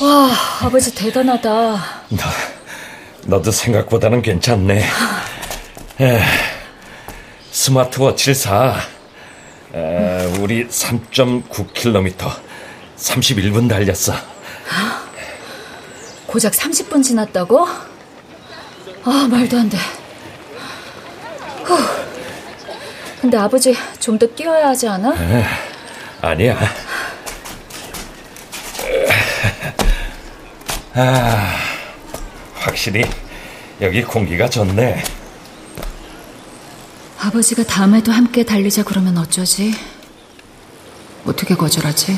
와, 0.00 0.30
아버지 0.62 0.94
대단하다. 0.94 1.50
너, 1.50 2.24
너도 3.26 3.50
생각보다는 3.50 4.22
괜찮네. 4.22 4.84
에, 6.00 6.20
스마트워치를 7.50 8.34
사. 8.34 8.76
에, 9.74 10.24
우리 10.38 10.66
3.9km, 10.68 12.14
31분 12.96 13.68
달렸어. 13.68 14.14
고작 16.26 16.52
30분 16.52 17.02
지났다고? 17.02 17.66
아, 19.04 19.28
말도 19.30 19.58
안 19.58 19.68
돼. 19.68 19.78
후. 21.64 21.76
근데 23.20 23.36
아버지 23.36 23.74
좀 23.98 24.18
더 24.18 24.26
뛰어야 24.26 24.68
하지 24.68 24.86
않아? 24.88 25.14
에, 25.14 25.44
아니야. 26.22 26.58
아, 30.94 31.54
확실히 32.54 33.04
여기 33.80 34.02
공기가 34.02 34.48
좋네. 34.48 35.02
아버지가 37.20 37.64
다음에도 37.64 38.12
함께 38.12 38.44
달리자 38.44 38.84
그러면 38.84 39.18
어쩌지? 39.18 39.72
어떻게 41.26 41.56
거절하지? 41.56 42.16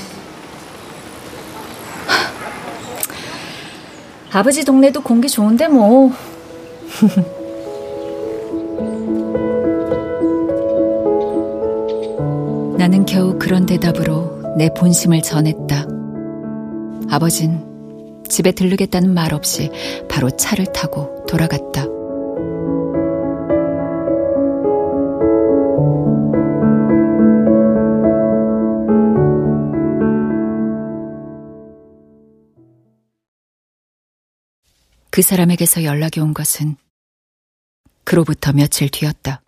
아버지 4.32 4.64
동네도 4.64 5.00
공기 5.02 5.28
좋은데 5.28 5.68
뭐. 5.68 6.12
나는 12.78 13.04
겨우 13.06 13.38
그런 13.38 13.66
대답으로 13.66 14.54
내 14.56 14.68
본심을 14.74 15.22
전했다. 15.22 15.86
아버진 17.10 18.22
집에 18.28 18.52
들르겠다는 18.52 19.12
말 19.12 19.34
없이 19.34 19.70
바로 20.08 20.30
차를 20.30 20.66
타고 20.72 21.24
돌아갔다. 21.26 21.99
그 35.10 35.22
사람에게서 35.22 35.82
연락이 35.84 36.20
온 36.20 36.32
것은 36.32 36.76
그로부터 38.04 38.52
며칠 38.52 38.88
뒤였다. 38.88 39.42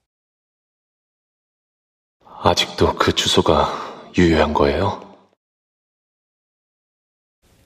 아직도 2.44 2.96
그 2.96 3.14
주소가 3.14 4.10
유효한 4.18 4.52
거예요? 4.52 5.16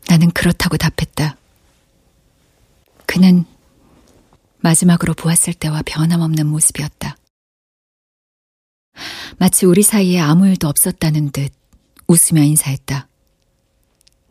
나는 0.08 0.30
그렇다고 0.30 0.76
답했다. 0.76 1.36
그는 3.06 3.44
마지막으로 4.58 5.14
보았을 5.14 5.54
때와 5.54 5.82
변함없는 5.86 6.46
모습이었다. 6.46 7.16
마치 9.38 9.64
우리 9.66 9.82
사이에 9.82 10.20
아무 10.20 10.46
일도 10.46 10.68
없었다는 10.68 11.30
듯 11.30 11.52
웃으며 12.08 12.42
인사했다. 12.42 13.08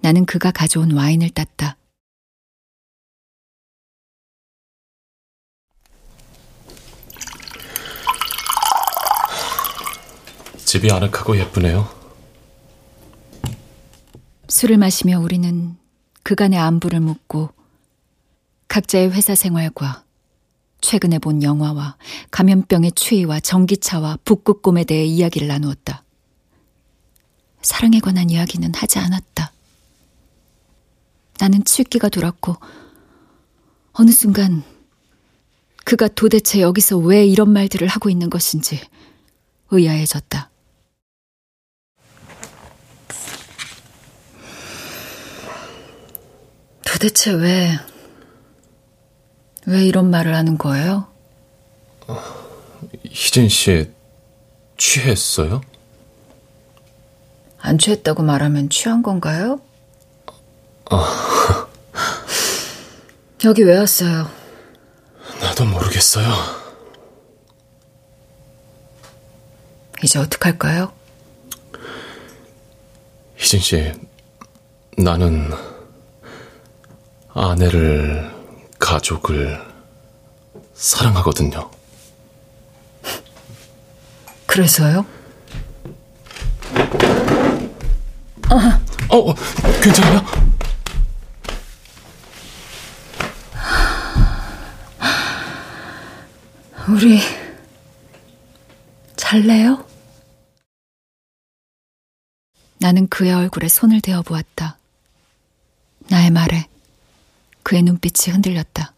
나는 0.01 0.25
그가 0.25 0.51
가져온 0.51 0.91
와인을 0.91 1.31
땄다. 1.31 1.77
집이 10.75 10.91
아늑하고 10.91 11.37
예쁘네요. 11.37 11.87
술을 14.49 14.77
마시며 14.77 15.21
우리는 15.21 15.77
그간의 16.23 16.59
안부를 16.59 16.99
묻고 16.99 17.49
각자의 18.67 19.11
회사 19.11 19.35
생활과 19.35 20.03
최근에 20.81 21.19
본 21.19 21.43
영화와 21.43 21.95
감염병의 22.29 22.91
추이와 22.91 23.39
전기차와 23.39 24.17
북극곰에 24.25 24.83
대해 24.83 25.05
이야기를 25.05 25.47
나누었다. 25.47 26.03
사랑에 27.61 28.01
관한 28.01 28.29
이야기는 28.29 28.73
하지 28.75 28.99
않았다. 28.99 29.53
나는 31.39 31.63
칠기가 31.63 32.09
돌았고 32.09 32.57
어느 33.93 34.11
순간 34.11 34.61
그가 35.85 36.09
도대체 36.09 36.59
여기서 36.59 36.97
왜 36.97 37.25
이런 37.25 37.53
말들을 37.53 37.87
하고 37.87 38.09
있는 38.09 38.29
것인지 38.29 38.81
의아해졌다. 39.71 40.49
도대체 46.95 47.31
왜, 47.31 47.77
왜 49.65 49.83
이런 49.85 50.09
말을 50.09 50.33
하는 50.33 50.57
거예요? 50.57 51.07
희진 53.03 53.49
씨, 53.49 53.91
취했어요? 54.77 55.59
안 57.59 57.77
취했다고 57.77 58.23
말하면 58.23 58.69
취한 58.69 59.03
건가요? 59.03 59.59
아. 60.89 61.67
여기 63.43 63.63
왜 63.63 63.77
왔어요? 63.77 64.31
나도 65.41 65.65
모르겠어요. 65.65 66.29
이제 70.01 70.17
어떡할까요? 70.17 70.93
희진 73.35 73.59
씨, 73.59 73.91
나는 74.97 75.74
아내를, 77.35 78.33
가족을 78.79 79.61
사랑하거든요. 80.73 81.69
그래서요? 84.45 85.05
아. 88.49 88.81
어, 89.09 89.33
괜찮아요? 89.83 90.21
우리 96.87 97.19
잘래요? 99.17 99.85
나는 102.79 103.09
그의 103.09 103.33
얼굴에 103.33 103.67
손을 103.67 103.99
대어 103.99 104.21
보았다. 104.21 104.77
나의 106.09 106.29
말에 106.29 106.69
그의 107.65 107.81
눈빛이 107.81 108.31
흔들렸다. 108.31 108.93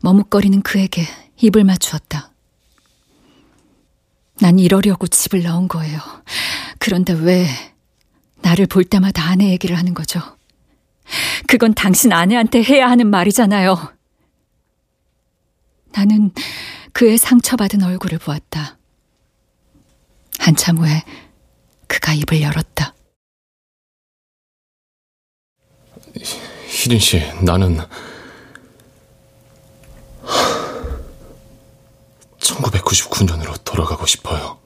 머뭇거리는 0.00 0.62
그에게 0.62 1.04
입을 1.38 1.64
맞추었다. 1.64 2.30
난 4.40 4.60
이러려고 4.60 5.08
집을 5.08 5.42
나온 5.42 5.66
거예요. 5.66 5.98
그런데 6.78 7.14
왜 7.14 7.48
나를 8.36 8.66
볼 8.66 8.84
때마다 8.84 9.24
아내 9.24 9.50
얘기를 9.50 9.76
하는 9.76 9.92
거죠? 9.92 10.20
그건 11.48 11.74
당신 11.74 12.12
아내한테 12.12 12.62
해야 12.62 12.88
하는 12.88 13.08
말이잖아요. 13.08 13.76
나는 15.90 16.30
그의 16.92 17.18
상처받은 17.18 17.82
얼굴을 17.82 18.18
보았다. 18.20 18.78
한참 20.38 20.78
후에 20.78 21.02
그가 21.88 22.14
입을 22.14 22.40
열었다. 22.40 22.67
희진 26.80 27.00
씨, 27.00 27.20
나는 27.42 27.80
1999년으로 32.38 33.58
돌아가고 33.64 34.06
싶어요. 34.06 34.57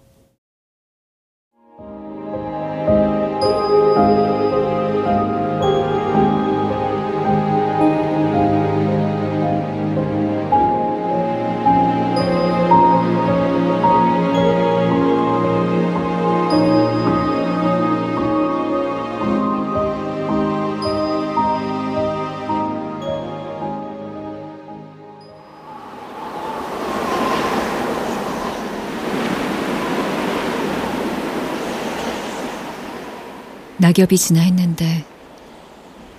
낙엽이 33.92 34.16
지나 34.16 34.40
했는데 34.40 35.04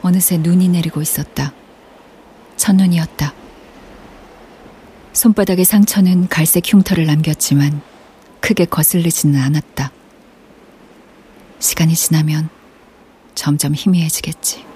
어느새 0.03 0.37
눈이 0.37 0.67
내리고 0.69 1.01
있었다. 1.01 1.53
첫눈이었다. 2.55 3.33
손바닥의 5.13 5.65
상처는 5.65 6.27
갈색 6.27 6.71
흉터를 6.71 7.07
남겼지만 7.07 7.81
크게 8.41 8.65
거슬리지는 8.65 9.39
않았다. 9.39 9.91
시간이 11.59 11.95
지나면 11.95 12.49
점점 13.33 13.73
희미해지겠지. 13.73 14.72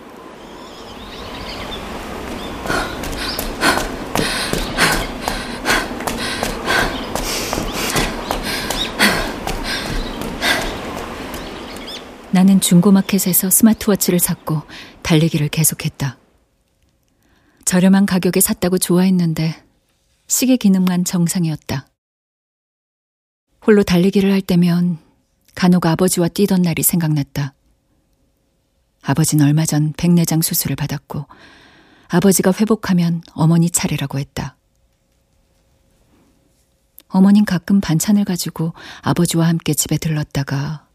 나는 12.58 12.62
중고마켓에서 12.62 13.50
스마트워치를 13.50 14.20
샀고 14.20 14.64
달리기를 15.04 15.48
계속했다. 15.50 16.18
저렴한 17.66 18.06
가격에 18.06 18.40
샀다고 18.40 18.78
좋아했는데 18.78 19.64
시계 20.28 20.58
기능만 20.58 21.06
정상이었다. 21.06 21.88
홀로 23.66 23.84
달리기를 23.84 24.32
할 24.32 24.42
때면 24.42 24.98
간혹 25.56 25.86
아버지와 25.86 26.30
뛰던 26.30 26.62
날이 26.62 26.84
생각났다. 26.84 27.54
아버지는 29.04 29.46
얼마 29.46 29.66
전 29.66 29.94
백내장 29.96 30.42
수술을 30.42 30.76
받았고 30.76 31.26
아버지가 32.08 32.54
회복하면 32.60 33.22
어머니 33.34 33.70
차례라고 33.70 34.20
했다. 34.20 34.58
어머닌 37.08 37.46
가끔 37.46 37.82
반찬을 37.82 38.26
가지고 38.26 38.74
아버지와 39.02 39.48
함께 39.48 39.74
집에 39.74 39.98
들렀다가 39.98 40.88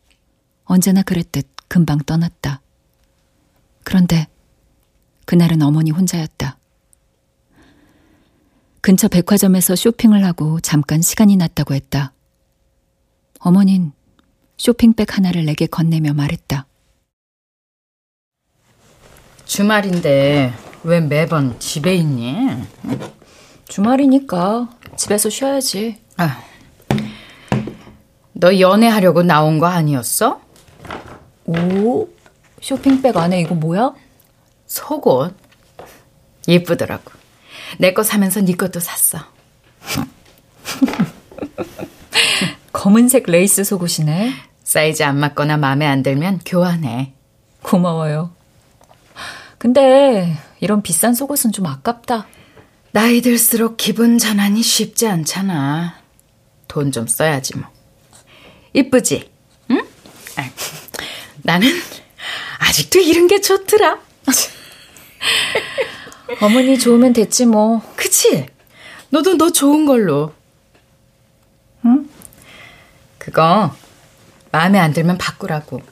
언제나 0.65 1.03
그랬듯 1.03 1.52
금방 1.73 2.01
떠났다. 2.01 2.61
그런데 3.83 4.27
그날은 5.25 5.62
어머니 5.62 5.91
혼자였다. 5.91 6.59
근처 8.83 9.09
백화점에서 9.09 9.75
쇼핑을 9.75 10.23
하고 10.23 10.61
잠깐 10.61 11.01
시간이 11.01 11.39
났다고 11.39 11.73
했다. 11.73 12.12
어머닌 13.39 13.93
쇼핑백 14.59 15.16
하나를 15.16 15.47
내게 15.47 15.64
건네며 15.64 16.12
말했다. 16.12 16.66
주말인데 19.47 20.53
왜 20.85 21.01
매번 21.01 21.59
집에 21.59 21.95
있니? 21.95 22.66
주말이니까 23.68 24.68
집에서 24.99 25.31
쉬어야지. 25.31 26.03
아, 26.18 26.39
너 28.35 28.61
연애하려고 28.61 29.23
나온 29.23 29.59
거 29.59 29.68
아니었어? 29.68 30.41
오, 31.47 32.09
쇼핑백 32.61 33.16
안에 33.16 33.40
이거 33.40 33.55
뭐야? 33.55 33.93
속옷. 34.66 35.34
예쁘더라고. 36.49 37.12
내 37.78 37.95
거 37.95 38.03
사면서 38.03 38.40
네 38.40 38.55
것도 38.57 38.80
샀어. 38.80 39.18
검은색 42.72 43.24
레이스 43.26 43.64
속옷이네. 43.64 44.32
사이즈 44.64 45.03
안 45.03 45.18
맞거나 45.18 45.57
마음에 45.57 45.86
안 45.86 46.03
들면 46.03 46.40
교환해. 46.47 47.12
고마워요. 47.62 48.34
근데 49.59 50.36
이런 50.61 50.82
비싼 50.82 51.14
속옷은 51.14 51.53
좀 51.53 51.66
아깝다. 51.66 52.26
나이 52.93 53.20
들수록 53.22 53.76
기분 53.76 54.18
전환이 54.18 54.62
쉽지 54.62 55.07
않잖아. 55.07 56.01
돈 56.68 56.90
좀 56.90 57.07
써야지 57.07 57.59
뭐. 57.59 57.68
이쁘지? 58.72 59.30
응? 59.70 59.78
아, 60.36 60.51
나는 61.43 61.68
아직도 62.59 63.01
이런 63.01 63.26
게 63.26 63.40
좋더라. 63.40 63.99
어머니 66.40 66.78
좋으면 66.78 67.12
됐지 67.12 67.47
뭐. 67.47 67.82
그치? 67.97 68.47
너도 69.11 69.36
너 69.36 69.51
좋은 69.51 69.84
걸로. 69.84 70.32
응? 71.84 72.09
그거 73.18 73.74
마음에 74.51 74.78
안 74.78 74.93
들면 74.93 75.18
바꾸라고. 75.18 75.82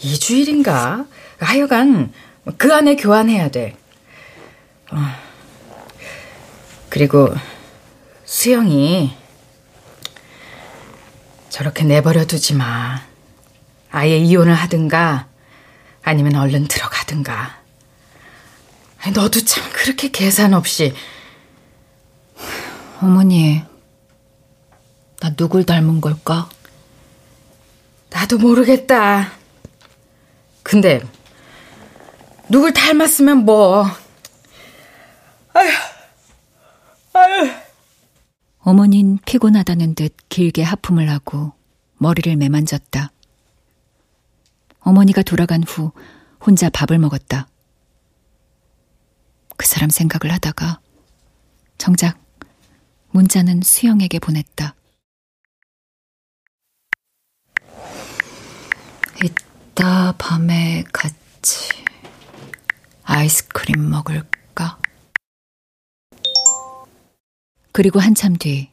2주일인가? 0.00 1.06
하여간 1.40 2.12
그 2.56 2.74
안에 2.74 2.96
교환해야 2.96 3.50
돼. 3.50 3.76
어. 4.90 4.96
그리고 6.88 7.34
수영이 8.24 9.14
저렇게 11.50 11.84
내버려 11.84 12.26
두지 12.26 12.54
마. 12.54 13.07
아예 13.90 14.18
이혼을 14.18 14.54
하든가 14.54 15.28
아니면 16.02 16.36
얼른 16.36 16.68
들어가든가. 16.68 17.58
너도 19.14 19.40
참 19.44 19.64
그렇게 19.72 20.10
계산 20.10 20.54
없이. 20.54 20.94
어머니, 23.00 23.62
나 25.20 25.34
누굴 25.34 25.64
닮은 25.64 26.00
걸까? 26.00 26.48
나도 28.10 28.38
모르겠다. 28.38 29.32
근데 30.62 31.00
누굴 32.48 32.72
닮았으면 32.72 33.44
뭐. 33.44 33.84
아휴, 35.54 35.68
아휴. 37.14 37.50
어머닌 38.60 39.18
피곤하다는 39.24 39.94
듯 39.94 40.14
길게 40.28 40.62
하품을 40.62 41.08
하고 41.10 41.52
머리를 41.98 42.36
매만졌다. 42.36 43.10
어머니가 44.88 45.20
돌아간 45.20 45.62
후 45.64 45.92
혼자 46.40 46.70
밥을 46.70 46.98
먹었다. 46.98 47.46
그 49.58 49.66
사람 49.66 49.90
생각을 49.90 50.32
하다가 50.32 50.80
정작 51.76 52.18
문자는 53.10 53.60
수영에게 53.60 54.18
보냈다. 54.18 54.74
이따 59.22 60.12
밤에 60.16 60.84
같이 60.90 61.68
아이스크림 63.04 63.90
먹을까? 63.90 64.78
그리고 67.72 68.00
한참 68.00 68.36
뒤 68.36 68.70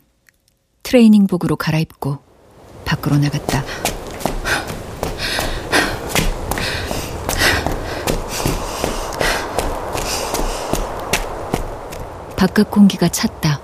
트레이닝복으로 0.83 1.57
갈아입고 1.57 2.23
밖으로 2.85 3.17
나갔다. 3.17 3.65
바깥 12.45 12.69
공기가 12.69 13.07
찼다. 13.07 13.59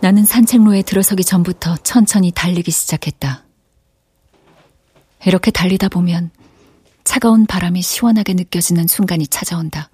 나는 0.00 0.24
산책로에 0.24 0.82
들어서기 0.82 1.22
전부터 1.22 1.76
천천히 1.84 2.32
달리기 2.32 2.72
시작했다. 2.72 3.44
이렇게 5.24 5.52
달리다 5.52 5.88
보면 5.88 6.32
차가운 7.04 7.46
바람이 7.46 7.80
시원하게 7.80 8.34
느껴지는 8.34 8.88
순간이 8.88 9.28
찾아온다. 9.28 9.88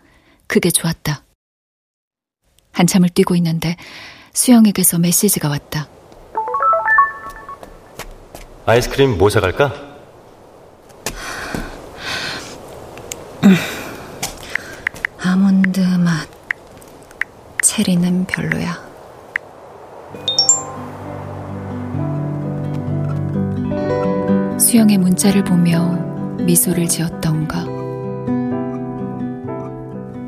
그게 0.47 0.71
좋았다. 0.71 1.23
한참을 2.73 3.11
뛰고 3.11 3.37
있는데 3.37 3.77
수영에게서 4.33 4.99
메시지가 4.99 5.51
왔다. 5.51 5.87
아이스크림 8.65 9.19
뭐 9.19 9.29
사갈까? 9.29 9.75
아몬드 15.19 15.81
맛. 15.81 16.39
체리는 17.79 18.27
별로야. 18.27 18.77
수영의 24.59 24.99
문자를 24.99 25.45
보며 25.45 25.93
미소를 26.41 26.89
지었던가. 26.89 27.65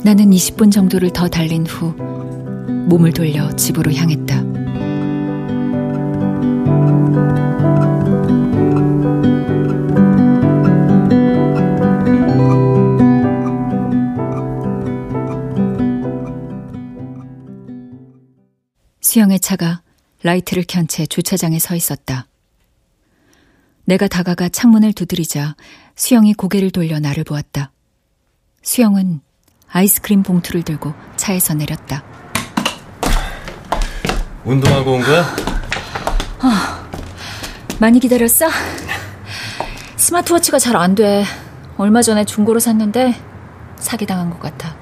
나는 0.05 0.30
20분 0.30 0.70
정도를 0.70 1.11
더 1.12 1.26
달린 1.26 1.66
후 1.66 1.92
몸을 2.86 3.12
돌려 3.12 3.51
집으로 3.57 3.92
향했다. 3.92 4.49
수영의 19.21 19.41
차가 19.41 19.83
라이트를 20.23 20.64
켠 20.66 20.87
채 20.87 21.05
주차장에 21.05 21.59
서 21.59 21.75
있었다. 21.75 22.27
내가 23.85 24.09
다가가 24.09 24.49
창문을 24.49 24.95
두드리자 24.95 25.57
수영이 25.95 26.33
고개를 26.33 26.71
돌려 26.71 26.99
나를 27.01 27.25
보았다. 27.25 27.71
수영은 28.62 29.21
아이스크림 29.68 30.23
봉투를 30.23 30.62
들고 30.62 30.95
차에서 31.16 31.53
내렸다. 31.53 32.03
운동하고 34.45 34.93
온 34.93 35.03
거야? 35.03 35.21
어, 36.41 36.89
많이 37.79 38.01
기다렸어? 38.01 38.49
스마트워치가 39.97 40.59
잘 40.59 40.77
안 40.77 40.95
돼. 40.95 41.25
얼마 41.77 42.01
전에 42.01 42.25
중고로 42.25 42.59
샀는데 42.59 43.14
사기당한 43.77 44.31
것 44.31 44.41
같아. 44.41 44.75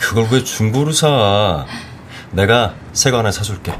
그걸 0.00 0.26
왜 0.32 0.42
중고로 0.42 0.92
사? 0.92 1.66
내가 2.34 2.74
새거 2.92 3.18
하나 3.18 3.30
사줄게. 3.30 3.72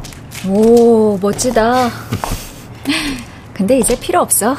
오, 0.47 1.19
멋지다. 1.19 1.91
근데 3.53 3.79
이제 3.79 3.99
필요 3.99 4.21
없어. 4.21 4.57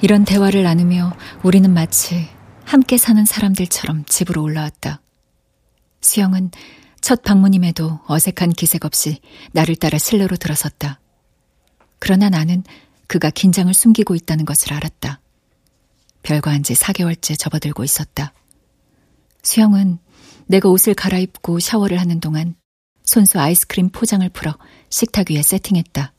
이런 0.00 0.24
대화를 0.24 0.64
나누며 0.64 1.12
우리는 1.44 1.72
마치 1.72 2.28
함께 2.64 2.98
사는 2.98 3.24
사람들처럼 3.24 4.04
집으로 4.06 4.42
올라왔다. 4.42 5.00
수영은 6.00 6.50
첫 7.00 7.22
방문임에도 7.22 8.00
어색한 8.06 8.50
기색 8.50 8.84
없이 8.84 9.20
나를 9.52 9.76
따라 9.76 9.98
실내로 9.98 10.36
들어섰다. 10.36 10.98
그러나 12.00 12.28
나는 12.28 12.64
그가 13.06 13.30
긴장을 13.30 13.72
숨기고 13.72 14.16
있다는 14.16 14.44
것을 14.44 14.72
알았다. 14.72 15.20
별거한 16.24 16.64
지 16.64 16.74
4개월째 16.74 17.38
접어들고 17.38 17.84
있었다. 17.84 18.32
수영은 19.42 19.98
내가 20.46 20.68
옷을 20.68 20.94
갈아입고 20.94 21.60
샤워를 21.60 22.00
하는 22.00 22.20
동안 22.20 22.54
손수 23.04 23.38
아이스크림 23.38 23.90
포장을 23.90 24.28
풀어 24.30 24.56
식탁 24.90 25.30
위에 25.30 25.42
세팅했다. 25.42 26.12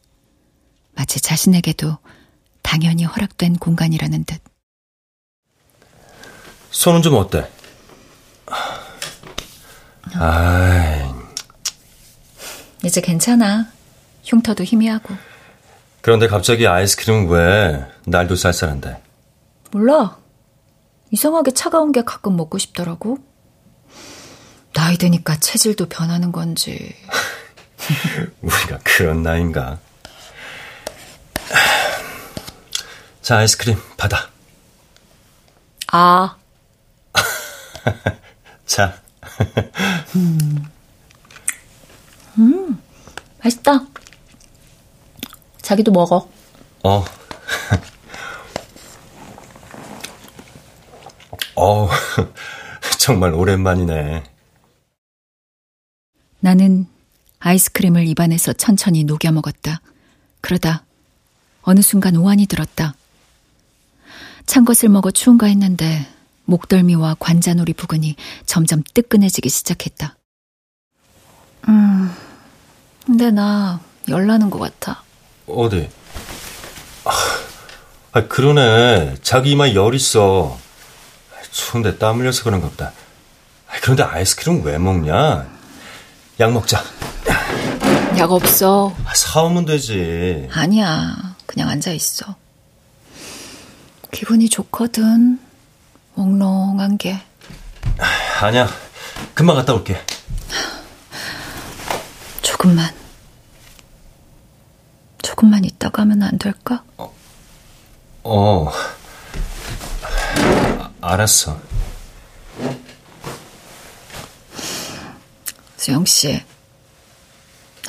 마치 0.95 1.19
자신에게도 1.21 1.97
당연히 2.61 3.03
허락된 3.03 3.57
공간이라는 3.57 4.23
듯. 4.25 4.41
손은 6.71 7.01
좀 7.01 7.15
어때? 7.15 7.49
아이. 10.15 11.03
이제 12.83 13.01
괜찮아. 13.01 13.71
흉터도 14.23 14.63
희미하고. 14.63 15.13
그런데 16.01 16.27
갑자기 16.27 16.67
아이스크림은 16.67 17.29
왜 17.29 17.85
날도 18.05 18.35
쌀쌀한데? 18.35 19.01
몰라. 19.71 20.17
이상하게 21.11 21.51
차가운 21.51 21.91
게 21.91 22.03
가끔 22.03 22.35
먹고 22.35 22.57
싶더라고. 22.57 23.17
나이 24.73 24.97
드니까 24.97 25.37
체질도 25.37 25.87
변하는 25.87 26.31
건지. 26.31 26.95
우리가 28.41 28.79
그런 28.83 29.23
나이인가? 29.23 29.79
자, 33.21 33.37
아이스크림 33.37 33.77
받아. 33.97 34.29
아. 35.91 36.35
자. 38.65 39.01
음. 40.15 40.65
음, 42.37 42.81
맛있다. 43.43 43.79
자기도 45.61 45.91
먹어. 45.91 46.27
어. 46.83 47.05
어, 51.55 51.87
정말 52.97 53.33
오랜만이네. 53.33 54.32
나는 56.43 56.87
아이스크림을 57.39 58.05
입안에서 58.05 58.51
천천히 58.51 59.05
녹여 59.05 59.31
먹었다. 59.31 59.79
그러다 60.41 60.83
어느 61.61 61.81
순간 61.81 62.17
오한이 62.17 62.47
들었다. 62.47 62.95
찬 64.45 64.65
것을 64.65 64.89
먹어 64.89 65.09
추운가 65.09 65.47
했는데 65.47 66.05
목덜미와 66.43 67.15
관자놀이 67.17 67.71
부근이 67.71 68.17
점점 68.45 68.83
뜨끈해지기 68.93 69.47
시작했다. 69.47 70.17
음, 71.69 72.11
근데 73.05 73.31
나 73.31 73.79
열나는 74.09 74.49
것 74.49 74.59
같아. 74.59 75.01
어디? 75.47 75.89
아, 78.11 78.27
그러네. 78.27 79.15
자기 79.21 79.51
이마에 79.51 79.75
열 79.75 79.95
있어. 79.95 80.59
추운데 81.51 81.97
땀 81.97 82.19
흘려서 82.19 82.43
그런가 82.43 82.67
보다. 82.67 82.91
그런데 83.81 84.03
아이스크림 84.03 84.61
왜 84.65 84.77
먹냐? 84.77 85.47
약 86.39 86.51
먹자. 86.51 86.83
약? 87.29 88.17
약 88.17 88.31
없어. 88.31 88.95
사오면 89.13 89.65
되지. 89.65 90.49
아니야. 90.51 91.35
그냥 91.45 91.69
앉아 91.69 91.91
있어. 91.91 92.35
기분이 94.11 94.49
좋거든. 94.49 95.39
몽롱한 96.15 96.97
게. 96.97 97.19
아니야. 98.41 98.67
금방 99.33 99.55
갔다 99.55 99.73
올게. 99.73 99.99
조금만. 102.41 102.93
조금만 105.21 105.63
있다가 105.65 106.01
하면 106.03 106.23
안 106.23 106.37
될까? 106.37 106.83
어. 108.23 108.71
아, 110.79 110.89
알았어. 111.01 111.59
수영 115.83 116.05
씨. 116.05 116.41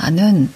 나는 0.01 0.53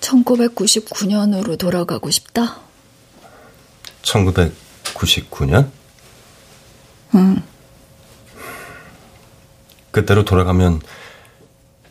1999년으로 0.00 1.56
돌아가고 1.56 2.10
싶다. 2.10 2.56
1999년? 4.02 5.70
응. 7.14 7.40
그때로 9.92 10.24
돌아가면 10.24 10.80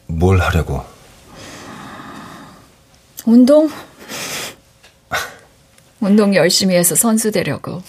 뭘 0.07 0.41
하려고? 0.41 0.85
운동. 3.25 3.69
운동 6.01 6.35
열심히 6.35 6.75
해서 6.75 6.93
선수 6.93 7.31
되려고. 7.31 7.81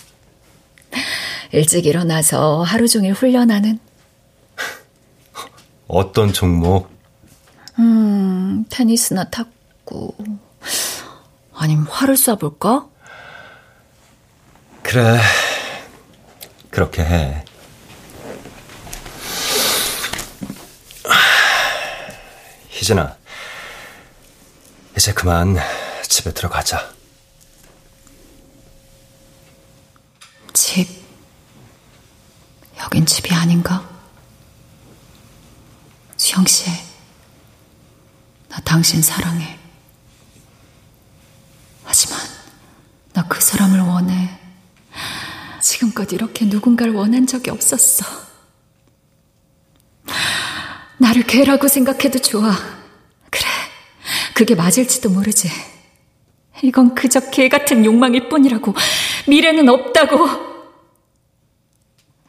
일찍 1.51 1.87
일어나서 1.87 2.63
하루 2.63 2.87
종일 2.87 3.13
훈련하는. 3.13 3.81
어떤 5.89 6.33
종목? 6.33 6.91
음, 7.79 8.65
테니스나 8.69 9.31
탁구. 9.31 10.15
아니면 11.55 11.87
활을 11.87 12.15
쏴볼까? 12.15 12.89
그래. 14.83 15.19
그렇게 16.71 17.03
해. 17.03 17.45
희진아, 22.69 23.17
이제 24.97 25.13
그만 25.15 25.57
집에 26.07 26.33
들어가자. 26.33 26.93
집. 30.53 30.87
여긴 32.79 33.07
집이 33.07 33.35
아닌가? 33.35 33.96
수영 36.37 36.47
씨, 36.47 36.71
나 38.51 38.61
당신 38.61 39.01
사랑해. 39.01 39.59
하지만 41.83 42.21
나 43.15 43.27
그 43.27 43.41
사람을 43.41 43.81
원해. 43.81 44.39
지금껏 45.63 46.13
이렇게 46.13 46.45
누군가를 46.45 46.93
원한 46.93 47.27
적이 47.27 47.51
없었어. 47.51 48.05
나를 50.99 51.23
개라고 51.23 51.69
생각해도 51.69 52.19
좋아. 52.19 52.53
그래, 53.31 53.49
그게 54.35 54.55
맞을지도 54.55 55.09
모르지. 55.09 55.49
이건 56.63 56.95
그저 56.95 57.31
개 57.31 57.49
같은 57.49 57.83
욕망일 57.87 58.29
뿐이라고. 58.29 58.75
미래는 59.27 59.71
없다고. 59.71 60.29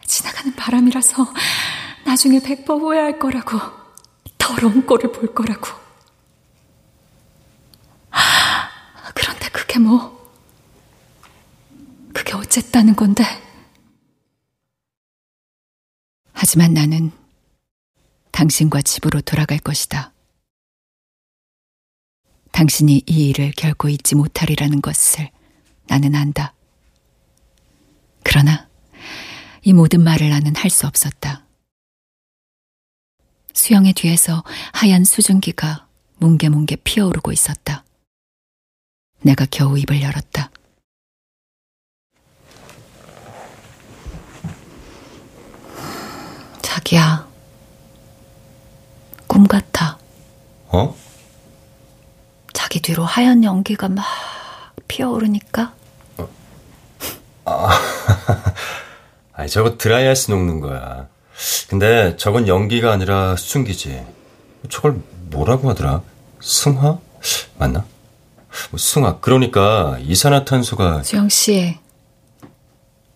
지나가는 0.05 0.55
바람이라서 0.55 1.33
나중에 2.05 2.39
백퍼 2.39 2.77
후회할 2.77 3.19
거라고. 3.19 3.86
더러운 4.47 4.85
꼴을 4.85 5.11
볼 5.11 5.33
거라고. 5.33 5.67
그런데 9.13 9.49
그게 9.49 9.77
뭐? 9.77 10.15
그게 12.13 12.33
어쨌다는 12.33 12.95
건데? 12.95 13.23
하지만 16.31 16.73
나는 16.73 17.11
당신과 18.31 18.83
집으로 18.83 19.19
돌아갈 19.19 19.59
것이다. 19.59 20.13
당신이 22.53 23.03
이 23.05 23.29
일을 23.29 23.51
결코 23.51 23.89
잊지 23.89 24.15
못하리라는 24.15 24.81
것을 24.81 25.29
나는 25.87 26.15
안다. 26.15 26.53
그러나 28.23 28.69
이 29.63 29.73
모든 29.73 30.03
말을 30.03 30.29
나는 30.29 30.55
할 30.55 30.69
수 30.69 30.87
없었다. 30.87 31.46
수영의 33.57 33.93
뒤에서 33.93 34.43
하얀 34.71 35.03
수증기가 35.03 35.87
뭉게뭉게 36.17 36.77
피어오르고 36.83 37.31
있었다. 37.31 37.83
내가 39.21 39.47
겨우 39.49 39.77
입을 39.79 40.01
열었다. 40.03 40.51
자기야, 46.61 47.27
꿈 49.25 49.47
같아. 49.47 49.97
어? 50.67 50.95
자기 52.53 52.79
뒤로 52.79 53.03
하얀 53.03 53.43
연기가 53.43 53.89
막 53.89 54.05
피어오르니까. 54.87 55.73
아, 57.45 57.69
아니, 59.33 59.49
저거 59.49 59.77
드라이아이스 59.77 60.29
녹는 60.29 60.59
거야. 60.59 61.07
근데 61.69 62.15
저건 62.17 62.47
연기가 62.47 62.91
아니라 62.91 63.35
수증기지. 63.35 64.05
저걸 64.69 65.01
뭐라고 65.29 65.69
하더라? 65.69 66.01
승화? 66.41 66.99
맞나? 67.57 67.85
뭐 68.71 68.77
승화. 68.77 69.19
그러니까 69.19 69.97
이산화탄소가 70.01 71.03
수영 71.03 71.29
씨, 71.29 71.77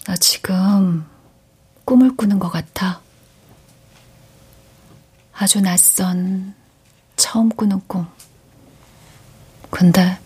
나 0.05 0.15
지금 0.17 1.05
꿈을 1.85 2.15
꾸는 2.15 2.39
것 2.39 2.49
같아. 2.49 3.01
아주 5.33 5.61
낯선 5.61 6.53
처음 7.15 7.49
꾸는 7.49 7.81
꿈. 7.87 8.05
근데 9.71 10.19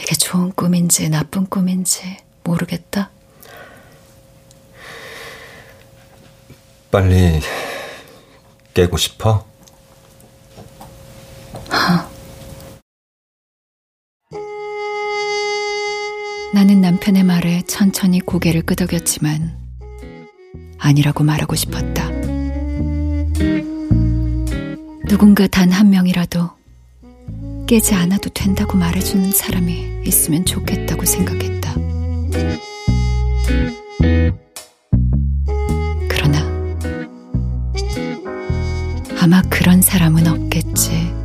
이게 0.00 0.14
좋은 0.14 0.52
꿈인지 0.52 1.10
나쁜 1.10 1.46
꿈인지 1.46 2.16
모르겠다. 2.44 3.10
빨리 6.90 7.40
깨고 8.74 8.96
싶어? 8.96 9.44
나는 16.54 16.80
남편의 16.80 17.22
말에 17.24 17.62
천천히 17.62 18.20
고개를 18.20 18.62
끄덕였지만 18.62 19.56
아니라고 20.78 21.24
말하고 21.24 21.54
싶었다. 21.54 22.08
누군가 25.08 25.46
단 25.46 25.72
한 25.72 25.90
명이라도 25.90 26.50
깨지 27.66 27.94
않아도 27.94 28.30
된다고 28.30 28.76
말해주는 28.78 29.30
사람이 29.30 30.02
있으면 30.06 30.44
좋겠다고 30.44 31.04
생각했다. 31.04 31.74
아마 39.30 39.42
그런 39.50 39.82
사람은 39.82 40.26
없겠지. 40.26 41.17